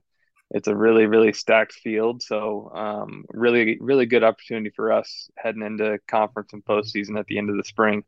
it's 0.51 0.67
a 0.67 0.75
really 0.75 1.05
really 1.05 1.31
stacked 1.31 1.73
field, 1.73 2.23
so 2.23 2.71
um, 2.73 3.25
really 3.29 3.77
really 3.79 4.07
good 4.07 4.23
opportunity 4.23 4.71
for 4.75 4.91
us 4.91 5.29
heading 5.37 5.61
into 5.61 5.99
conference 6.07 6.51
and 6.53 6.65
postseason 6.65 7.17
at 7.17 7.27
the 7.27 7.37
end 7.37 7.49
of 7.49 7.57
the 7.57 7.63
spring. 7.63 8.03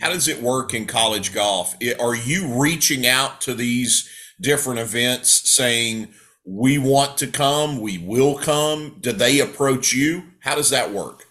How 0.00 0.10
does 0.10 0.28
it 0.28 0.40
work 0.42 0.74
in 0.74 0.86
college 0.86 1.34
golf? 1.34 1.76
Are 2.00 2.14
you 2.14 2.60
reaching 2.60 3.06
out 3.06 3.40
to 3.42 3.54
these 3.54 4.08
different 4.40 4.80
events 4.80 5.50
saying? 5.50 6.08
We 6.50 6.78
want 6.78 7.18
to 7.18 7.26
come. 7.26 7.78
We 7.78 7.98
will 7.98 8.38
come. 8.38 8.96
Do 9.00 9.12
they 9.12 9.40
approach 9.40 9.92
you? 9.92 10.22
How 10.40 10.54
does 10.54 10.70
that 10.70 10.90
work? 10.92 11.27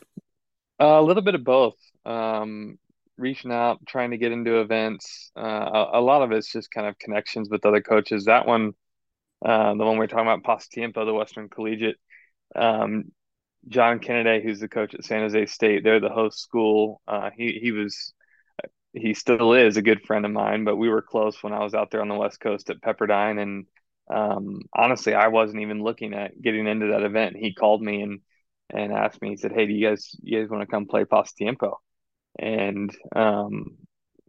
Uh, 0.79 0.99
a 0.99 1.01
little 1.01 1.23
bit 1.23 1.35
of 1.35 1.43
both 1.43 1.75
um, 2.05 2.77
reaching 3.17 3.51
out, 3.51 3.79
trying 3.87 4.11
to 4.11 4.17
get 4.17 4.31
into 4.31 4.59
events. 4.59 5.31
Uh, 5.35 5.41
a, 5.41 5.99
a, 5.99 6.01
lot 6.01 6.21
of 6.21 6.31
it's 6.31 6.51
just 6.51 6.71
kind 6.71 6.87
of 6.87 6.99
connections 6.99 7.49
with 7.49 7.65
other 7.65 7.81
coaches. 7.81 8.25
That 8.25 8.45
one, 8.45 8.73
uh, 9.43 9.73
the 9.73 9.85
one 9.85 9.97
we 9.97 10.05
are 10.05 10.07
talking 10.07 10.27
about, 10.27 10.43
Pasatiempo, 10.43 11.05
the 11.05 11.13
Western 11.13 11.49
Collegiate. 11.49 11.97
Um, 12.55 13.05
John 13.67 13.99
Kennedy, 13.99 14.43
who's 14.43 14.59
the 14.59 14.69
coach 14.69 14.93
at 14.93 15.03
San 15.03 15.21
Jose 15.21 15.47
State, 15.47 15.83
they're 15.83 15.99
the 15.99 16.09
host 16.09 16.39
school. 16.39 17.01
Uh, 17.07 17.31
he 17.35 17.59
he 17.61 17.71
was, 17.71 18.13
he 18.93 19.13
still 19.13 19.53
is 19.53 19.77
a 19.77 19.81
good 19.81 20.05
friend 20.05 20.25
of 20.25 20.31
mine, 20.31 20.63
but 20.63 20.77
we 20.77 20.89
were 20.89 21.01
close 21.01 21.41
when 21.43 21.53
I 21.53 21.63
was 21.63 21.73
out 21.73 21.91
there 21.91 22.01
on 22.01 22.07
the 22.07 22.15
West 22.15 22.39
Coast 22.39 22.69
at 22.69 22.81
Pepperdine. 22.81 23.41
And 23.41 23.65
um, 24.09 24.61
honestly, 24.73 25.15
I 25.15 25.27
wasn't 25.27 25.61
even 25.61 25.83
looking 25.83 26.13
at 26.13 26.39
getting 26.41 26.67
into 26.67 26.87
that 26.87 27.01
event. 27.01 27.35
He 27.35 27.53
called 27.53 27.81
me 27.81 28.01
and 28.01 28.21
and 28.69 28.91
asked 28.91 29.21
me. 29.21 29.29
He 29.29 29.37
said, 29.37 29.51
"Hey, 29.51 29.65
do 29.65 29.73
you 29.73 29.87
guys 29.87 30.15
you 30.21 30.39
guys 30.39 30.49
want 30.49 30.61
to 30.61 30.67
come 30.67 30.85
play 30.85 31.05
Pasatiempo?" 31.05 31.75
And 32.39 32.95
um, 33.15 33.77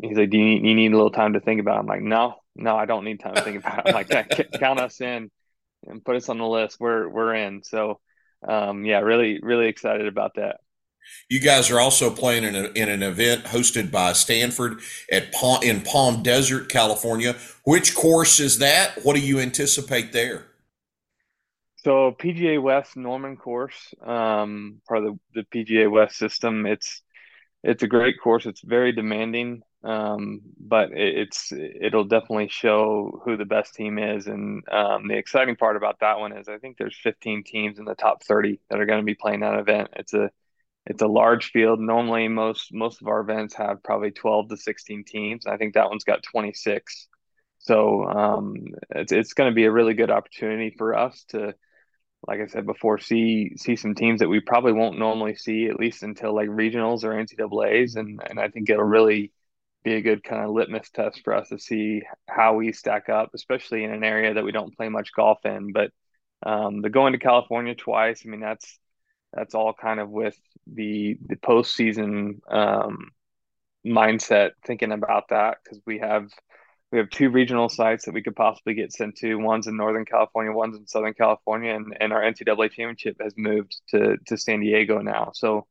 he's 0.01 0.17
like, 0.17 0.31
"Do 0.31 0.39
you 0.39 0.45
need, 0.45 0.65
you 0.67 0.75
need 0.75 0.93
a 0.93 0.97
little 0.97 1.11
time 1.11 1.35
to 1.35 1.41
think 1.41 1.61
about?" 1.61 1.77
It? 1.77 1.81
I'm 1.81 1.87
like, 1.87 2.03
"No, 2.03 2.37
no, 2.55 2.77
I 2.77 2.87
don't 2.87 3.05
need 3.05 3.21
time 3.21 3.35
to 3.35 3.43
think 3.43 3.59
about." 3.59 3.87
It. 3.87 3.89
I'm 3.89 3.95
like, 3.95 4.51
"Count 4.61 4.81
us 4.81 5.01
in 5.01 5.31
and 5.87 6.05
put 6.05 6.17
us 6.17 6.29
on 6.29 6.39
the 6.39 6.47
list. 6.47 6.79
We're 6.81 7.09
we're 7.09 7.35
in." 7.35 7.63
So, 7.63 8.01
um, 8.47 8.85
yeah, 8.85 9.01
really 9.01 9.41
really 9.43 9.69
excited 9.69 10.07
about 10.07 10.35
that. 10.37 10.59
You 11.31 11.41
guys 11.41 11.71
are 11.71 11.81
also 11.81 12.11
playing 12.11 12.45
in, 12.45 12.55
a, 12.55 12.65
in 12.75 12.91
an 12.91 13.03
event 13.03 13.45
hosted 13.45 13.91
by 13.91 14.13
Stanford 14.13 14.81
at 15.11 15.33
Palm, 15.33 15.63
in 15.63 15.81
Palm 15.81 16.23
Desert, 16.23 16.69
California. 16.69 17.35
Which 17.65 17.95
course 17.95 18.41
is 18.41 18.59
that? 18.59 19.05
What 19.05 19.17
do 19.17 19.23
you 19.23 19.41
anticipate 19.41 20.13
there? 20.13 20.48
So 21.85 22.13
PGA 22.13 22.61
West 22.61 22.97
Norman 22.97 23.37
course, 23.37 23.95
um, 24.05 24.81
part 24.89 25.05
of 25.05 25.19
the, 25.35 25.43
the 25.43 25.65
PGA 25.65 25.91
West 25.91 26.17
system. 26.17 26.67
It's 26.67 27.03
it's 27.63 27.83
a 27.83 27.89
great 27.89 28.17
course. 28.23 28.47
It's 28.47 28.61
very 28.63 28.93
demanding, 28.93 29.63
um, 29.85 30.41
but 30.59 30.91
it, 30.93 31.19
it's 31.19 31.53
it'll 31.53 32.05
definitely 32.05 32.49
show 32.49 33.21
who 33.25 33.37
the 33.37 33.45
best 33.45 33.75
team 33.75 33.99
is. 33.99 34.27
And 34.27 34.63
um, 34.71 35.07
the 35.09 35.17
exciting 35.17 35.57
part 35.57 35.77
about 35.77 36.01
that 36.01 36.19
one 36.19 36.37
is 36.37 36.49
I 36.49 36.59
think 36.59 36.79
there's 36.79 36.99
15 37.01 37.45
teams 37.45 37.79
in 37.79 37.85
the 37.85 37.95
top 37.95 38.25
30 38.25 38.61
that 38.71 38.81
are 38.81 38.87
going 38.87 39.01
to 39.01 39.05
be 39.05 39.15
playing 39.15 39.41
that 39.41 39.59
event. 39.59 39.91
It's 39.97 40.15
a 40.15 40.31
it's 40.87 41.03
a 41.03 41.07
large 41.07 41.51
field. 41.53 41.79
Normally, 41.81 42.27
most 42.27 42.73
most 42.73 43.01
of 43.03 43.09
our 43.09 43.21
events 43.21 43.55
have 43.55 43.85
probably 43.85 44.11
12 44.11 44.49
to 44.49 44.57
16 44.57 45.05
teams. 45.05 45.47
I 45.47 45.57
think 45.57 45.75
that 45.75 45.91
one's 45.91 46.05
got 46.05 46.25
26. 46.25 47.09
So 47.59 48.05
um, 48.05 48.57
it's 48.91 49.13
it's 49.13 49.35
going 49.35 49.51
to 49.51 49.55
be 49.55 49.65
a 49.65 49.73
really 49.73 49.95
good 49.95 50.11
opportunity 50.11 50.75
for 50.77 50.97
us 50.97 51.25
to 51.29 51.55
like 52.29 52.41
I 52.41 52.47
said 52.47 52.67
before, 52.67 52.99
see 52.99 53.57
see 53.57 53.75
some 53.75 53.95
teams 53.95 54.21
that 54.21 54.29
we 54.29 54.41
probably 54.41 54.73
won't 54.73 54.99
normally 54.99 55.35
see 55.35 55.67
at 55.69 55.81
least 55.81 56.03
until 56.03 56.35
like 56.35 56.51
regionals 56.51 57.03
or 57.03 57.15
NCAA's, 57.15 57.97
and 57.97 58.21
and 58.29 58.39
I 58.39 58.49
think 58.49 58.69
it'll 58.69 58.85
really 58.85 59.33
be 59.83 59.95
a 59.95 60.03
good 60.03 60.23
kind 60.23 60.45
of 60.45 60.51
litmus 60.51 60.91
test 60.91 61.23
for 61.25 61.33
us 61.33 61.49
to 61.49 61.59
see 61.59 62.03
how 62.29 62.55
we 62.55 62.73
stack 62.73 63.09
up, 63.09 63.31
especially 63.35 63.83
in 63.83 63.93
an 63.93 64.05
area 64.05 64.35
that 64.35 64.45
we 64.45 64.53
don't 64.53 64.77
play 64.77 64.91
much 64.91 65.11
golf 65.17 65.39
in. 65.47 65.73
But 65.73 65.91
um, 66.45 66.83
the 66.83 66.91
going 66.91 67.15
to 67.15 67.19
California 67.19 67.75
twice, 67.75 68.23
I 68.27 68.29
mean 68.29 68.41
that's 68.41 68.79
that's 69.33 69.55
all 69.55 69.73
kind 69.73 69.99
of 69.99 70.11
with 70.11 70.37
the 70.67 71.17
the 71.27 71.37
postseason 71.37 72.41
um, 72.53 73.11
mindset, 73.87 74.51
thinking 74.67 74.93
about 74.93 75.31
that 75.31 75.59
because 75.65 75.81
we 75.87 76.01
have 76.01 76.29
we 76.91 76.99
have 76.99 77.11
two 77.11 77.31
regional 77.31 77.69
sites 77.69 78.07
that 78.07 78.15
we 78.15 78.23
could 78.23 78.37
possibly 78.37 78.75
get 78.75 78.93
sent 78.93 79.17
to. 79.17 79.35
One's 79.37 79.67
in 79.67 79.77
Northern 79.77 80.07
California, 80.07 80.53
one's 80.53 80.77
in 80.77 80.87
Southern 80.87 81.15
California, 81.15 81.75
and, 81.75 81.97
and 82.01 82.13
our 82.13 82.23
NCAA 82.23 82.71
championship 82.71 83.17
has 83.21 83.35
moved 83.37 83.77
to 83.91 84.17
to 84.27 84.37
San 84.37 84.61
Diego 84.61 85.01
now. 85.01 85.31
So 85.35 85.67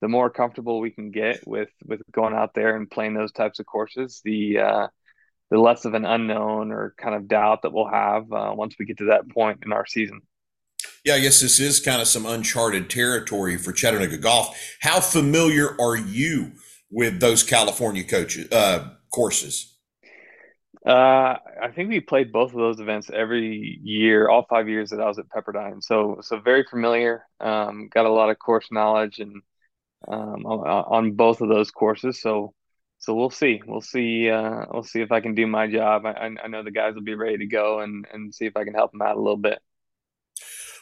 the 0.00 0.08
more 0.08 0.28
comfortable 0.28 0.80
we 0.80 0.90
can 0.90 1.10
get 1.10 1.46
with 1.46 1.70
with 1.84 2.00
going 2.10 2.34
out 2.34 2.52
there 2.54 2.76
and 2.76 2.90
playing 2.90 3.14
those 3.14 3.32
types 3.32 3.60
of 3.60 3.66
courses, 3.66 4.20
the 4.24 4.58
uh, 4.58 4.86
the 5.50 5.58
less 5.58 5.84
of 5.84 5.94
an 5.94 6.04
unknown 6.04 6.72
or 6.72 6.94
kind 6.98 7.14
of 7.14 7.28
doubt 7.28 7.62
that 7.62 7.72
we'll 7.72 7.88
have 7.88 8.30
uh, 8.32 8.52
once 8.54 8.74
we 8.78 8.86
get 8.86 8.98
to 8.98 9.06
that 9.06 9.28
point 9.28 9.60
in 9.64 9.72
our 9.72 9.86
season. 9.86 10.20
Yeah, 11.04 11.14
I 11.14 11.20
guess 11.20 11.40
this 11.40 11.60
is 11.60 11.78
kind 11.78 12.02
of 12.02 12.08
some 12.08 12.26
uncharted 12.26 12.90
territory 12.90 13.56
for 13.56 13.72
Chattanooga 13.72 14.16
golf. 14.16 14.76
How 14.80 15.00
familiar 15.00 15.80
are 15.80 15.96
you 15.96 16.52
with 16.90 17.20
those 17.20 17.44
California 17.44 18.02
coaches 18.02 18.50
uh, 18.50 18.90
courses? 19.12 19.75
Uh, 20.86 21.36
I 21.60 21.72
think 21.74 21.88
we 21.88 21.98
played 21.98 22.30
both 22.30 22.52
of 22.52 22.58
those 22.58 22.78
events 22.78 23.10
every 23.12 23.80
year, 23.82 24.28
all 24.28 24.46
five 24.48 24.68
years 24.68 24.90
that 24.90 25.00
I 25.00 25.08
was 25.08 25.18
at 25.18 25.28
Pepperdine. 25.28 25.82
So, 25.82 26.18
so 26.20 26.38
very 26.38 26.64
familiar. 26.64 27.26
Um, 27.40 27.88
got 27.92 28.06
a 28.06 28.12
lot 28.12 28.30
of 28.30 28.38
course 28.38 28.68
knowledge 28.70 29.18
and 29.18 29.42
um, 30.06 30.46
on, 30.46 30.84
on 30.88 31.12
both 31.12 31.40
of 31.40 31.48
those 31.48 31.72
courses. 31.72 32.20
So, 32.22 32.54
so 32.98 33.14
we'll 33.14 33.30
see. 33.30 33.62
We'll 33.66 33.80
see. 33.80 34.30
Uh, 34.30 34.66
we'll 34.70 34.84
see 34.84 35.00
if 35.00 35.10
I 35.10 35.20
can 35.20 35.34
do 35.34 35.48
my 35.48 35.66
job. 35.66 36.06
I, 36.06 36.30
I 36.42 36.46
know 36.46 36.62
the 36.62 36.70
guys 36.70 36.94
will 36.94 37.02
be 37.02 37.14
ready 37.14 37.38
to 37.38 37.46
go 37.46 37.80
and 37.80 38.06
and 38.12 38.32
see 38.32 38.46
if 38.46 38.56
I 38.56 38.64
can 38.64 38.74
help 38.74 38.92
them 38.92 39.02
out 39.02 39.16
a 39.16 39.20
little 39.20 39.36
bit. 39.36 39.58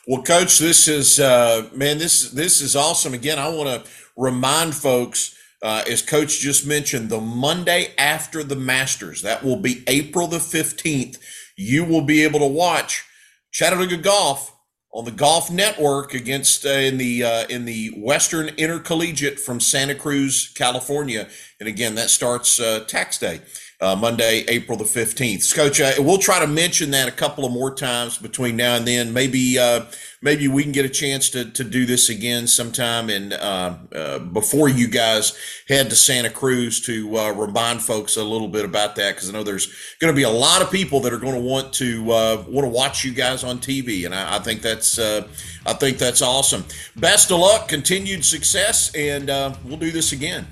Well, 0.07 0.23
coach, 0.23 0.59
this 0.59 0.87
is 0.87 1.19
uh, 1.19 1.69
man, 1.75 1.97
this 1.97 2.31
this 2.31 2.61
is 2.61 2.77
awesome. 2.77 3.15
Again, 3.15 3.39
I 3.39 3.49
want 3.49 3.85
to 3.85 3.91
remind 4.17 4.75
folks 4.75 5.35
uh, 5.65 5.83
as 5.89 6.03
Coach 6.03 6.41
just 6.41 6.67
mentioned, 6.67 7.09
the 7.09 7.23
Monday 7.23 7.95
after 7.97 8.45
the 8.45 8.55
Masters, 8.55 9.23
that 9.23 9.43
will 9.43 9.57
be 9.57 9.83
April 9.87 10.27
the 10.27 10.37
15th, 10.37 11.19
you 11.57 11.85
will 11.85 12.03
be 12.03 12.23
able 12.23 12.41
to 12.41 12.47
watch 12.47 13.03
Chattanooga 13.51 13.97
Golf 13.97 14.55
on 14.93 15.07
the 15.07 15.11
Golf 15.11 15.51
Network 15.51 16.13
against 16.13 16.67
uh, 16.67 16.69
in 16.69 16.99
the 16.99 17.25
uh, 17.25 17.47
in 17.49 17.65
the 17.65 17.95
Western 17.97 18.49
Intercollegiate 18.59 19.41
from 19.41 19.59
Santa 19.59 19.95
Cruz, 19.95 20.53
California. 20.55 21.29
And 21.59 21.69
again, 21.69 21.95
that 21.95 22.11
starts 22.11 22.61
uh, 22.61 22.85
tax 22.87 23.17
day. 23.17 23.41
Uh, 23.81 23.97
Monday, 23.97 24.45
April 24.49 24.79
the 24.79 24.85
15th. 24.85 25.55
Coach, 25.55 25.81
uh, 25.81 25.93
we'll 25.99 26.19
try 26.19 26.39
to 26.39 26.47
mention 26.47 26.91
that 26.93 27.09
a 27.09 27.13
couple 27.13 27.45
of 27.45 27.53
more 27.53 27.75
times 27.75 28.19
between 28.19 28.57
now 28.57 28.77
and 28.77 28.87
then. 28.87 29.13
Maybe 29.13 29.59
uh, 29.59 29.87
maybe 30.23 30.49
we 30.49 30.63
can 30.63 30.73
get 30.73 30.85
a 30.85 30.91
chance 30.91 31.29
to, 31.31 31.51
to 31.51 31.65
do 31.65 31.85
this 31.85 32.09
again 32.09 32.47
sometime 32.47 33.11
and 33.11 33.33
uh, 33.33 33.77
uh, 33.95 34.19
before 34.21 34.69
you 34.69 34.87
guys 34.87 35.37
head 35.69 35.91
to 35.91 35.97
Santa 35.97 36.31
Cruz 36.31 36.81
to 36.87 37.17
uh, 37.19 37.33
remind 37.33 37.83
folks 37.83 38.17
a 38.17 38.25
little 38.25 38.49
bit 38.49 38.65
about 38.65 38.97
that 38.97 39.17
because 39.17 39.29
I 39.29 39.33
know 39.33 39.43
there's 39.43 39.67
going 40.01 40.13
to 40.13 40.17
be 40.17 40.23
a 40.23 40.31
lot 40.31 40.63
of 40.63 40.71
people 40.71 41.01
that 41.01 41.13
are 41.13 41.19
going 41.19 41.35
to 41.35 41.41
want 41.41 41.73
to 41.75 42.05
want 42.05 42.47
to 42.47 42.69
watch 42.69 43.05
you 43.05 43.13
guys 43.13 43.45
on 43.45 43.59
TV, 43.59 44.07
and 44.07 44.15
I, 44.15 44.37
I 44.37 44.39
think 44.39 44.63
that's 44.63 44.99
I 44.99 45.73
think 45.75 45.99
that's 45.99 46.23
awesome. 46.23 46.65
Best 46.97 47.31
of 47.31 47.41
luck, 47.41 47.69
continued 47.69 48.25
success, 48.25 48.95
and 48.95 49.29
we'll 49.65 49.79
do 49.79 49.91
this 49.91 50.13
again. 50.13 50.47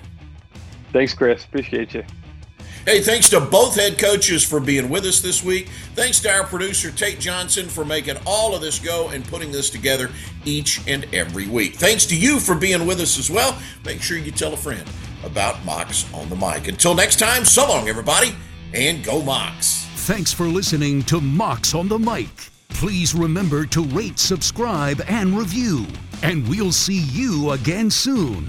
Thanks, 0.92 1.14
Chris. 1.14 1.44
Appreciate 1.44 1.94
you. 1.94 2.04
Hey, 2.84 3.00
thanks 3.00 3.28
to 3.28 3.40
both 3.40 3.76
head 3.76 3.96
coaches 3.96 4.42
for 4.44 4.58
being 4.58 4.88
with 4.88 5.04
us 5.04 5.20
this 5.20 5.44
week. 5.44 5.68
Thanks 5.94 6.18
to 6.20 6.30
our 6.32 6.42
producer, 6.42 6.90
Tate 6.90 7.20
Johnson, 7.20 7.68
for 7.68 7.84
making 7.84 8.16
all 8.26 8.56
of 8.56 8.60
this 8.60 8.80
go 8.80 9.10
and 9.10 9.24
putting 9.24 9.52
this 9.52 9.70
together 9.70 10.10
each 10.44 10.80
and 10.88 11.06
every 11.14 11.46
week. 11.46 11.76
Thanks 11.76 12.06
to 12.06 12.16
you 12.16 12.40
for 12.40 12.56
being 12.56 12.84
with 12.84 12.98
us 12.98 13.20
as 13.20 13.30
well. 13.30 13.56
Make 13.84 14.02
sure 14.02 14.18
you 14.18 14.32
tell 14.32 14.52
a 14.52 14.56
friend 14.56 14.82
about 15.22 15.54
Mocs 15.64 16.12
on 16.12 16.28
the 16.28 16.34
Mic. 16.34 16.66
Until 16.66 16.92
next 16.92 17.20
time, 17.20 17.44
so 17.44 17.68
long, 17.68 17.86
everybody, 17.86 18.34
and 18.74 19.04
go 19.04 19.20
Mocs. 19.20 19.84
Thanks 19.98 20.32
for 20.32 20.46
listening 20.46 21.04
to 21.04 21.20
Mocs 21.20 21.78
on 21.78 21.86
the 21.86 22.00
Mic. 22.00 22.50
Please 22.70 23.14
remember 23.14 23.64
to 23.66 23.84
rate, 23.84 24.18
subscribe, 24.18 25.00
and 25.06 25.38
review. 25.38 25.86
And 26.24 26.48
we'll 26.48 26.72
see 26.72 26.98
you 26.98 27.52
again 27.52 27.90
soon. 27.90 28.48